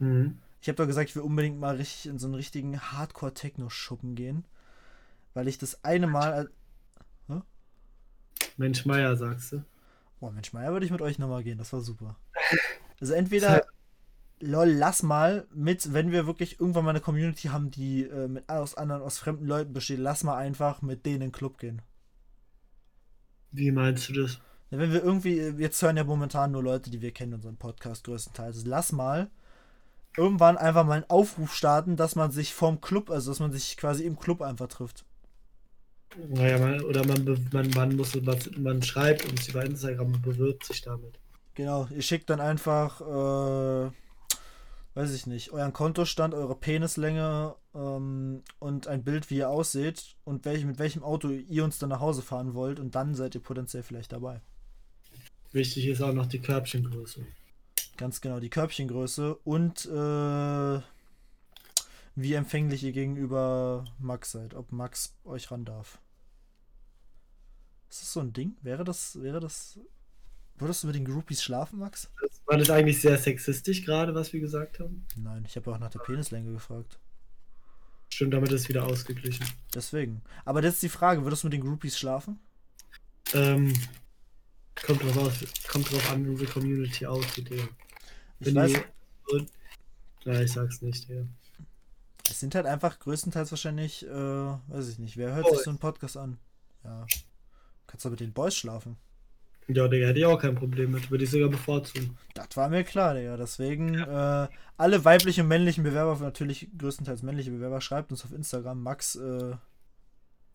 [0.00, 0.38] Mhm.
[0.60, 4.44] Ich habe doch gesagt, ich will unbedingt mal richtig in so einen richtigen Hardcore-Techno-Schuppen gehen.
[5.34, 6.50] Weil ich das eine Mal.
[8.56, 9.64] Mensch Meier, sagst du?
[10.18, 11.58] Boah, Mensch, Meier würde ich mit euch nochmal gehen.
[11.58, 12.16] Das war super.
[13.00, 13.66] Also entweder.
[14.38, 18.46] Lol, lass mal mit, wenn wir wirklich irgendwann mal eine Community haben, die äh, mit
[18.50, 21.80] aus anderen, aus fremden Leuten besteht, lass mal einfach mit denen in den Club gehen.
[23.50, 24.38] Wie meinst du das?
[24.68, 28.66] Wenn wir irgendwie, jetzt hören ja momentan nur Leute, die wir kennen, unseren Podcast größtenteils.
[28.66, 29.30] Lass mal
[30.16, 33.76] irgendwann einfach mal einen Aufruf starten, dass man sich vom Club, also dass man sich
[33.76, 35.04] quasi im Club einfach trifft.
[36.28, 40.64] Naja, man, oder man, man, man muss was, man schreibt uns über Instagram und bewirbt
[40.64, 41.18] sich damit.
[41.54, 43.90] Genau, ihr schickt dann einfach, äh,
[44.94, 50.44] weiß ich nicht, euren Kontostand, eure Penislänge ähm, und ein Bild, wie ihr ausseht und
[50.44, 53.42] welch, mit welchem Auto ihr uns dann nach Hause fahren wollt und dann seid ihr
[53.42, 54.40] potenziell vielleicht dabei.
[55.52, 57.26] Wichtig ist auch noch die Körbchengröße.
[57.96, 60.80] Ganz genau, die Körbchengröße und äh,
[62.14, 65.98] wie empfänglich ihr gegenüber Max seid, ob Max euch ran darf.
[67.88, 68.56] Ist das so ein Ding?
[68.62, 69.78] Wäre das, wäre das.
[70.58, 72.10] Würdest du mit den Groupies schlafen, Max?
[72.20, 75.06] Das war das eigentlich sehr sexistisch gerade, was wir gesagt haben?
[75.16, 76.98] Nein, ich habe auch nach der Penislänge gefragt.
[78.08, 79.46] Stimmt, damit ist wieder ausgeglichen.
[79.74, 80.22] Deswegen.
[80.44, 82.38] Aber jetzt die Frage, würdest du mit den Groupies schlafen?
[83.34, 83.74] Ähm,
[84.74, 85.34] kommt drauf aus,
[85.68, 87.64] kommt drauf an, wie unsere Community aussieht, ja.
[88.40, 89.50] Ich weiß, die- und,
[90.24, 91.22] ja, ich sag's nicht, ja.
[92.28, 95.56] es sind halt einfach größtenteils wahrscheinlich, äh, weiß ich nicht, wer hört Boys.
[95.56, 96.38] sich so einen Podcast an?
[96.84, 97.06] Ja.
[97.86, 98.96] Kannst du mit den Boys schlafen?
[99.68, 101.10] Ja, Digga, hätte ich auch kein Problem mit.
[101.10, 102.16] Würde ich sogar bevorzugen.
[102.34, 103.36] Das war mir klar, Digga.
[103.36, 108.82] Deswegen, äh, alle weiblichen und männlichen Bewerber, natürlich größtenteils männliche Bewerber, schreibt uns auf Instagram,
[108.82, 109.54] Max, äh,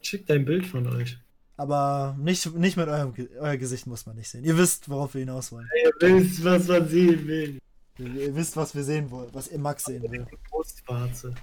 [0.01, 1.19] Schickt ein Bild von euch.
[1.57, 4.43] aber nicht, nicht mit eurem Ge euer Gesicht muss man nicht sehen.
[4.45, 5.67] Ihr wisst, worauf wir hinaus wollen.
[5.83, 7.59] Ihr wisst, was man sehen will.
[8.01, 10.25] Ihr, wisst, was wir sehen wollen, was ihr Max sehen will.
[10.49, 11.35] Brustwarze.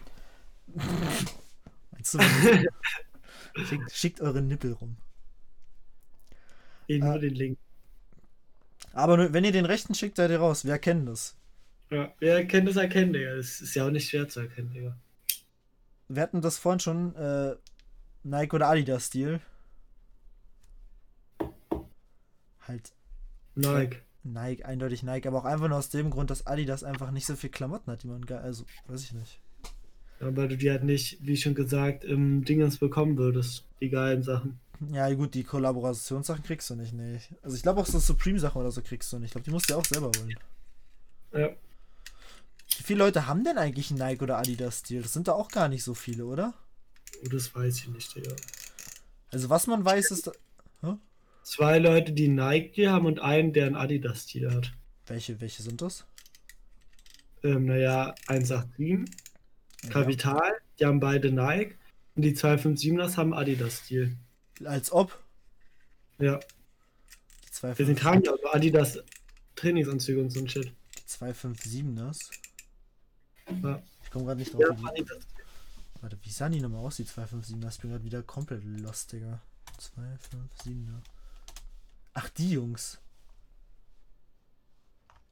[3.65, 4.97] Schickt, schickt eure Nippel rum.
[6.87, 7.59] Eh nur den Link.
[8.93, 10.65] Aber wenn ihr den rechten schickt, seid ihr raus.
[10.65, 11.37] Wer kennt das?
[11.91, 13.37] Ja, wer kennt das erkennen, Digga.
[13.37, 14.97] Das ist ja auch nicht schwer zu erkennen, Digga.
[16.09, 17.57] Wir hatten das vorhin schon, äh,
[18.23, 19.41] Nike oder Adidas-Stil.
[22.67, 22.93] Halt,
[23.55, 24.03] Nike.
[24.25, 27.37] Nike, eindeutig Nike, aber auch einfach nur aus dem Grund, dass Adidas einfach nicht so
[27.37, 29.41] viel Klamotten hat, die man geil, also, weiß ich nicht.
[30.21, 33.65] Ja, weil du die halt nicht, wie schon gesagt, im Dingens bekommen würdest.
[33.81, 34.59] Die geilen Sachen.
[34.91, 37.21] Ja, gut, die Kollaborationssachen kriegst du nicht, nee.
[37.43, 39.29] Also ich glaube auch so Supreme-Sachen oder so kriegst du nicht.
[39.29, 40.37] Ich glaube, die musst du ja auch selber holen.
[41.33, 41.51] Ja.
[42.77, 45.03] Wie viele Leute haben denn eigentlich einen Nike oder Adidas-Stil?
[45.03, 46.55] Das sind da auch gar nicht so viele, oder?
[47.25, 48.35] Oh, das weiß ich nicht, Digga.
[49.31, 50.31] Also was man weiß ist.
[51.49, 54.75] Zwei Leute, die Nike haben und einen, der einen Adidas-Stil hat.
[55.07, 56.05] Welche, welche sind das?
[57.43, 59.09] Ähm, naja, 187,
[59.89, 61.79] Kapital, die haben beide Nike
[62.17, 64.15] und die 257ers haben Adidas-Stil.
[64.61, 65.25] Ja, als ob.
[66.19, 66.39] Ja,
[67.47, 68.99] Die zwei wir sind tragen ja auch Adidas
[69.57, 70.71] Trainingsanzüge und so ein Shit.
[70.99, 72.31] Die 257ers.
[73.63, 73.83] Ja.
[74.05, 74.65] Ich komme gerade nicht drauf.
[74.69, 75.11] Ja, wie die,
[76.03, 77.71] warte, wie sahen die nochmal aus, die 257ers?
[77.71, 79.41] Ich bin gerade wieder komplett lost, Digga.
[79.79, 81.01] 257er.
[82.21, 82.99] Ach, die Jungs.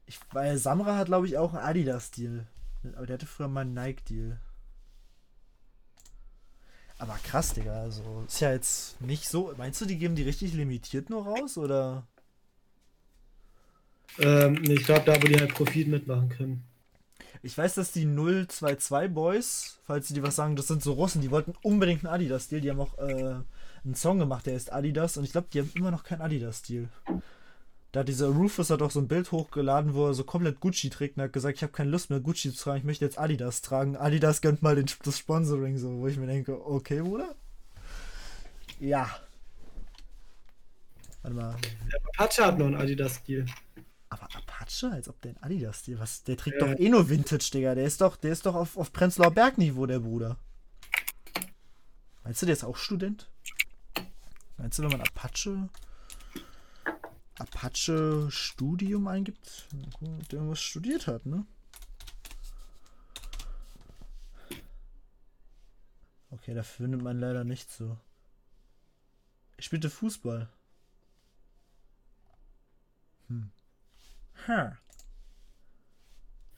[0.05, 2.47] Ich, weil Samra hat, glaube ich, auch einen Adidas-Stil.
[2.95, 4.39] Aber der hatte früher mal einen Nike-Deal.
[6.97, 7.73] Aber krass, Digga.
[7.73, 9.53] Also, ist ja jetzt nicht so.
[9.57, 11.57] Meinst du, die geben die richtig limitiert nur raus?
[11.57, 12.07] Oder?
[14.19, 16.63] Ähm, ich glaube, da, wo die halt Profit mitmachen können.
[17.43, 21.21] Ich weiß, dass die 022 Boys, falls sie dir was sagen, das sind so Russen,
[21.21, 22.61] die wollten unbedingt einen Adidas-Stil.
[22.61, 23.41] Die haben auch äh,
[23.83, 25.17] einen Song gemacht, der ist Adidas.
[25.17, 26.89] Und ich glaube, die haben immer noch keinen Adidas-Stil.
[27.93, 30.89] Da hat dieser Rufus hat auch so ein Bild hochgeladen, wo er so komplett Gucci
[30.89, 33.17] trägt und hat gesagt, ich habe keine Lust mehr Gucci zu tragen, ich möchte jetzt
[33.17, 33.95] Adidas tragen.
[33.95, 37.33] Adidas gönnt mal den, das Sponsoring, so, wo ich mir denke, okay, Bruder?
[38.79, 39.09] Ja.
[41.21, 41.55] Warte mal.
[42.17, 43.45] Apache hat noch einen Adidas-Stil.
[44.09, 46.23] Aber Apache, als ob der ein Adidas-Stil, was?
[46.23, 46.67] Der trägt Ja.
[46.67, 47.73] doch eh nur Vintage, Digga.
[47.73, 50.37] Der ist doch, der ist doch auf, auf Prenzlauer Bergniveau, der Bruder.
[52.23, 53.29] Meinst du, der ist auch Student?
[54.57, 55.69] Meinst du, wenn man Apache
[57.39, 59.67] Apache Studium eingibt,
[59.99, 61.45] gut, der irgendwas studiert hat, ne?
[66.31, 67.97] Okay, da findet man leider nicht so.
[69.57, 70.49] Ich spielte Fußball.
[73.27, 73.51] Hm.
[74.47, 74.77] Ha.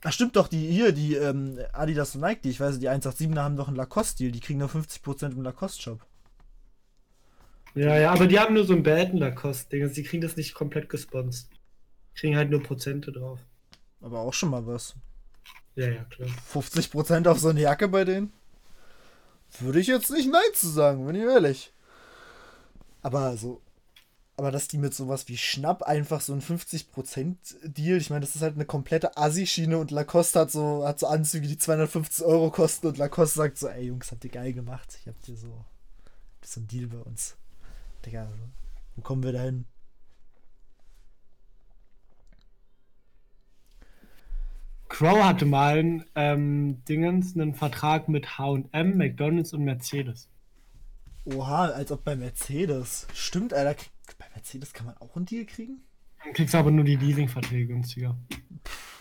[0.01, 3.39] Ach stimmt doch, die hier, die ähm, Adidas und Nike, die ich weiß, die 187er
[3.39, 6.05] haben doch einen Lacoste-Deal, die kriegen nur 50% im Lacoste-Shop.
[7.79, 9.83] Ja, ja, aber die haben nur so einen Bad Lacoste-Ding.
[9.83, 11.49] Also die kriegen das nicht komplett gesponsert.
[12.13, 13.39] Kriegen halt nur Prozente drauf.
[14.01, 14.95] Aber auch schon mal was.
[15.75, 16.27] Ja, ja, klar.
[16.53, 18.33] 50% auf so eine Jacke bei denen?
[19.59, 21.71] Würde ich jetzt nicht Nein zu sagen, bin ich ehrlich.
[23.01, 23.61] Aber so.
[24.35, 28.35] Aber dass die mit sowas wie Schnapp einfach so ein 50% Deal, ich meine, das
[28.35, 32.51] ist halt eine komplette Assi-Schiene und Lacoste hat so, hat so Anzüge, die 250 Euro
[32.51, 34.97] kosten und Lacoste sagt so, ey Jungs, habt ihr geil gemacht.
[34.99, 35.63] Ich hab dir so,
[36.43, 37.37] so ein Deal bei uns.
[38.05, 38.31] Digga,
[38.95, 39.65] wo kommen wir da hin?
[44.87, 50.29] Crow hatte mal einen, ähm, Dingens, einen Vertrag mit H&M, McDonalds und Mercedes.
[51.25, 53.07] Oha, als ob bei Mercedes.
[53.13, 53.75] Stimmt, Alter.
[53.75, 55.81] krieg- Bei Mercedes kann man auch einen Deal kriegen?
[56.23, 58.17] Dann kriegst du aber nur die Leasingverträge günstiger.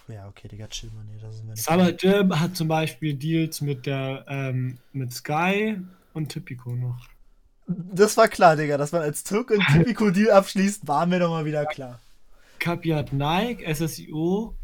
[0.08, 1.04] Ja, okay, Digga, chill mal.
[1.04, 1.62] Nee, das nicht.
[1.62, 5.78] Summer Jim hat zum Beispiel Deals mit der, ähm, mit Sky
[6.12, 7.08] und Typico noch.
[7.68, 11.44] Das war klar, Digga, dass man als Türk einen Typico-Deal abschließt, war mir doch mal
[11.44, 12.00] wieder klar.
[12.58, 14.54] Kapi hat Nike, SSIO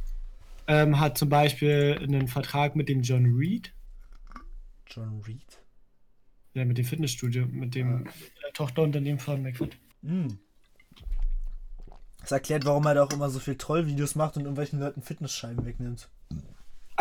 [0.67, 3.73] ähm, hat zum Beispiel einen Vertrag mit dem John Reed,
[4.87, 5.61] John Reed?
[6.55, 8.11] ja, mit dem Fitnessstudio, mit dem äh,
[8.55, 9.77] Tochterunternehmen von McFit.
[10.03, 10.39] Hm.
[12.21, 15.67] Das erklärt, warum er da auch immer so viel Trollvideos macht und irgendwelchen Leuten Fitnessscheiben
[15.67, 16.09] wegnimmt.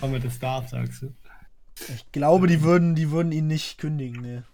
[0.00, 1.14] Warum er das darf, sagst du?
[1.94, 4.44] Ich glaube, die würden, die würden ihn nicht kündigen, ne.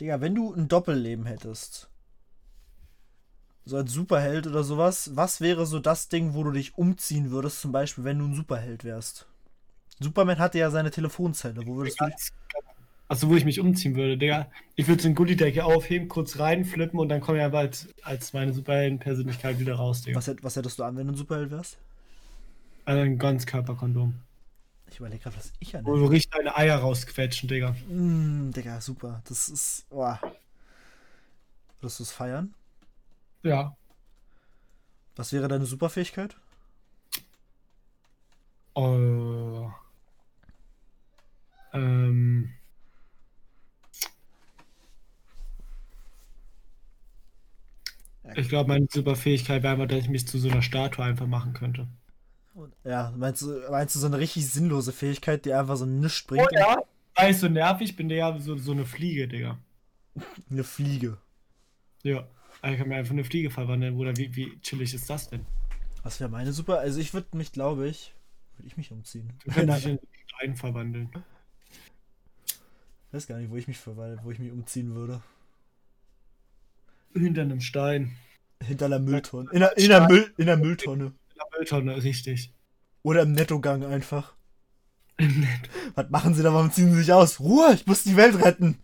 [0.00, 1.88] Digga, wenn du ein Doppelleben hättest,
[3.64, 7.60] so als Superheld oder sowas, was wäre so das Ding, wo du dich umziehen würdest,
[7.60, 9.26] zum Beispiel, wenn du ein Superheld wärst?
[9.98, 12.14] Superman hatte ja seine Telefonzelle, wo würdest du dich...
[13.08, 14.50] Achso, wo ich mich umziehen würde, Digga.
[14.74, 18.32] Ich würde so eine Goodie-Decke aufheben, kurz reinflippen und dann komme ich einfach als, als
[18.32, 20.16] meine Superhelden-Persönlichkeit wieder raus, Digga.
[20.18, 21.78] Was, was hättest du an, wenn du ein Superheld wärst?
[22.84, 24.14] Also ein Ganzkörperkondom.
[24.90, 27.72] Ich überlege gerade, was ich an Wo du richtig deine Eier rausquetschen, Digga.
[27.88, 29.22] Mm, Digga, super.
[29.28, 29.86] Das ist.
[29.90, 30.14] Oh.
[31.80, 32.54] Würdest du es feiern?
[33.42, 33.76] Ja.
[35.16, 36.36] Was wäre deine Superfähigkeit?
[38.74, 39.70] Oh.
[41.72, 42.52] Ähm.
[48.34, 51.52] Ich glaube, meine Superfähigkeit wäre einfach, dass ich mich zu so einer Statue einfach machen
[51.54, 51.86] könnte.
[52.86, 56.46] Ja, meinst du, meinst du so eine richtig sinnlose Fähigkeit, die einfach so nichts bringt?
[56.52, 56.78] Oh ja,
[57.16, 59.58] Weil ich so nervig bin, Digga, so, so eine Fliege, Digga.
[60.50, 61.18] Eine Fliege.
[62.02, 62.26] Ja.
[62.62, 64.16] Also Ich kann mir einfach eine Fliege verwandeln, Bruder.
[64.16, 65.44] Wie, wie chillig ist das denn?
[66.04, 66.78] Was wäre meine super?
[66.78, 68.14] Also ich würde mich, glaube ich,
[68.56, 69.32] würde ich mich umziehen.
[69.44, 69.98] Du könntest dich in
[70.40, 71.10] einen verwandeln.
[72.46, 75.22] Ich weiß gar nicht, wo ich mich verwal- wo ich mich umziehen würde.
[77.12, 78.16] Hinter einem Stein.
[78.64, 79.50] Hinter einer Mülltonne.
[79.52, 81.06] In der, in der, Müll, in der Mülltonne.
[81.06, 82.54] In der Mülltonne, richtig.
[83.06, 84.34] Oder im Nettogang einfach.
[85.94, 86.52] Was machen sie da?
[86.52, 87.38] Warum ziehen sie sich aus?
[87.38, 88.82] Ruhe, ich muss die Welt retten.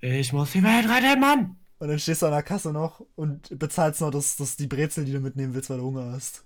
[0.00, 1.56] Ich muss die Welt retten, Mann!
[1.78, 5.06] Und dann stehst du an der Kasse noch und bezahlst noch das, das die Brezel,
[5.06, 6.44] die du mitnehmen willst, weil du Hunger hast.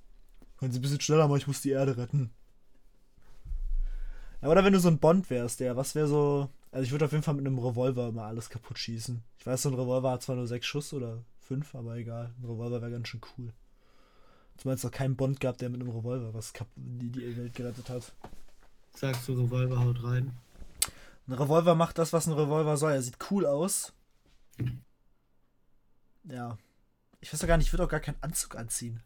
[0.59, 2.31] Können sie ein bisschen schneller machen, ich muss die Erde retten.
[4.41, 6.51] Ja, oder wenn du so ein Bond wärst, der, was wäre so.
[6.71, 9.25] Also ich würde auf jeden Fall mit einem Revolver immer alles kaputt schießen.
[9.41, 12.33] Ich weiß, so ein Revolver hat zwar nur sechs Schuss oder fünf, aber egal.
[12.39, 13.53] Ein Revolver wäre ganz schön cool.
[14.57, 17.89] Zumal es noch keinen Bond gab, der mit einem Revolver was die, die Welt gerettet
[17.89, 18.13] hat.
[18.95, 20.33] Sagst du, Revolver haut rein.
[21.27, 22.93] Ein Revolver macht das, was ein Revolver soll.
[22.93, 23.93] Er sieht cool aus.
[26.25, 26.59] Ja.
[27.21, 29.03] Ich weiß doch gar nicht, ich würde auch gar keinen Anzug anziehen.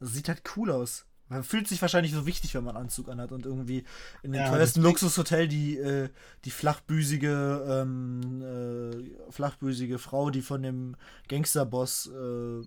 [0.00, 1.06] Das sieht halt cool aus.
[1.28, 3.84] Man fühlt sich wahrscheinlich so wichtig, wenn man Anzug anhat und irgendwie
[4.22, 6.10] in dem Ja, teuersten Luxushotel die, äh,
[6.44, 10.96] die flachbüsige, ähm, äh, flachbüsige Frau, die von dem
[11.28, 12.66] Gangsterboss äh,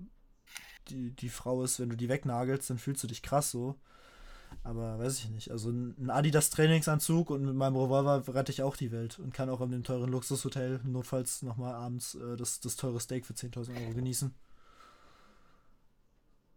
[0.89, 3.75] die, die Frau ist, wenn du die wegnagelst, dann fühlst du dich krass so.
[4.63, 5.51] Aber weiß ich nicht.
[5.51, 9.49] Also ein Adidas Trainingsanzug und mit meinem Revolver rette ich auch die Welt und kann
[9.49, 13.75] auch in dem teuren Luxushotel notfalls nochmal abends äh, das, das teure Steak für 10.000
[13.81, 14.33] Euro genießen.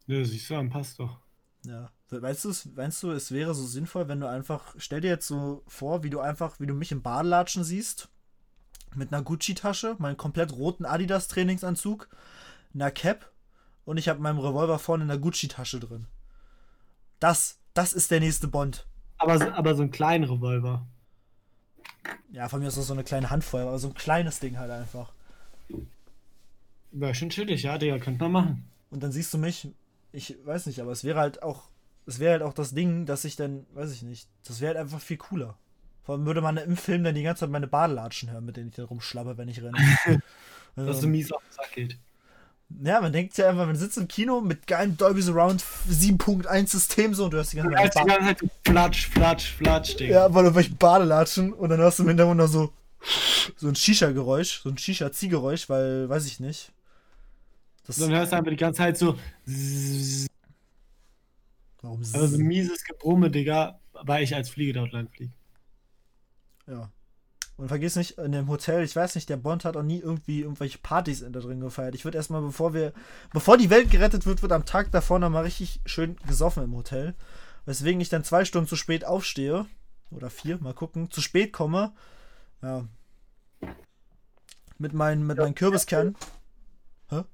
[0.06, 1.18] Ja, siehst du, dann passt doch.
[1.66, 1.90] Ja.
[2.10, 5.26] Weißt du, es- meinst du, es wäre so sinnvoll, wenn du einfach, stell dir jetzt
[5.26, 8.08] so vor, wie du einfach, wie du mich im Badelatschen siehst,
[8.94, 12.08] mit einer Gucci-Tasche, meinen komplett roten Adidas-Trainingsanzug,
[12.72, 13.30] einer Cap
[13.88, 16.06] und ich habe meinem Revolver vorne in der Gucci-Tasche drin.
[17.20, 18.86] Das, das ist der nächste Bond.
[19.16, 20.86] Aber, so- aber so einen kleinen Revolver.
[22.30, 24.70] Ja, von mir ist das so eine kleine Handvoll, aber so ein kleines Ding halt
[24.70, 25.10] einfach.
[26.90, 28.70] Wäre schon chillig, ja, Digga, könnte man machen.
[28.90, 29.68] Und dann siehst du mich,
[30.12, 31.70] ich weiß nicht, aber es wäre halt auch,
[32.04, 34.84] es wäre halt auch das Ding, dass ich dann, weiß ich nicht, das wäre halt
[34.84, 35.56] einfach viel cooler.
[36.02, 38.68] Vor allem würde man im Film dann die ganze Zeit meine Badelatschen hören, mit denen
[38.68, 39.78] ich dann rumschlabber, wenn ich renne.
[40.76, 41.98] Dass du ähm, mies auf den Sack geht.
[42.82, 47.14] Ja, man denkt ja einfach, man sitzt im Kino mit geilem Dolby Surround 7.1 System
[47.14, 49.52] so und du hörst die ganze Du Zeit hörst die ganze Zeit so flatsch, flatsch,
[49.54, 50.14] flatsch, Digga.
[50.14, 52.72] ja, weil irgendwelche Badelatschen und dann hörst du im Hintergrund noch so
[53.56, 56.72] so ein Shisha-Geräusch, so ein Shisha-Ziehgeräusch, weil, weiß ich nicht.
[57.86, 59.18] Das, Dann hörst du einfach die ganze Zeit so.
[61.80, 65.32] warum Also so ein mieses Gebrumme, Digga, weil ich als Fliege dort lang fliege.
[66.66, 66.90] Ja.
[67.58, 70.42] Und vergiss nicht, in dem Hotel, ich weiß nicht, der Bond hat auch nie irgendwie
[70.42, 71.96] irgendwelche Partys in da drin gefeiert.
[71.96, 72.92] Ich würde erstmal, bevor wir,
[73.32, 77.16] bevor die Welt gerettet wird, wird am Tag davor nochmal richtig schön gesoffen im Hotel.
[77.66, 79.66] Weswegen ich dann zwei Stunden zu spät aufstehe.
[80.12, 81.10] Oder vier, mal gucken.
[81.10, 81.92] Zu spät komme.
[82.62, 82.86] Ja.
[84.78, 86.14] Mit meinen, mit meinen Kürbiskernen.
[87.10, 87.24] Hä?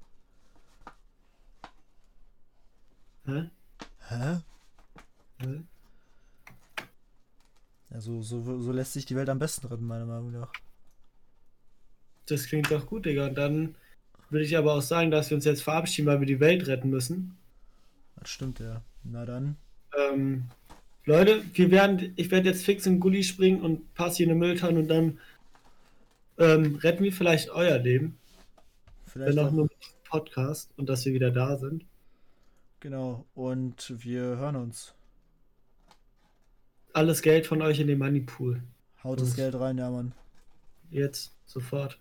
[3.27, 3.49] Hä?
[4.09, 4.41] Hä?
[5.41, 5.47] Ja,
[7.99, 10.51] so, so, so lässt sich die Welt am besten retten, meiner Meinung nach.
[12.27, 13.27] Das klingt doch gut, Digga.
[13.27, 13.75] Und dann
[14.29, 16.89] würde ich aber auch sagen, dass wir uns jetzt verabschieden, weil wir die Welt retten
[16.89, 17.37] müssen.
[18.17, 18.81] Das stimmt, ja.
[19.03, 19.57] Na dann.
[19.97, 20.45] Ähm,
[21.05, 24.35] Leute, wir werden, ich werde jetzt fix in den Gully springen und passe hier eine
[24.35, 25.19] Mülltonne und dann
[26.37, 28.17] ähm, retten wir vielleicht euer Leben.
[29.05, 29.69] Vielleicht Wenn auch nur
[30.09, 31.85] Podcast und dass wir wieder da sind.
[32.79, 33.25] Genau.
[33.35, 34.93] Und wir hören uns.
[36.95, 38.63] Alles Geld von euch in den Moneypool.
[39.03, 40.13] Haut das Geld rein, ja, Mann.
[40.89, 41.99] Jetzt, sofort.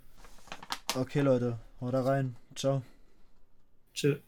[0.95, 1.59] Okay, Leute.
[1.81, 2.37] Haut da rein.
[2.55, 2.81] Ciao.
[3.93, 4.19] Tschö.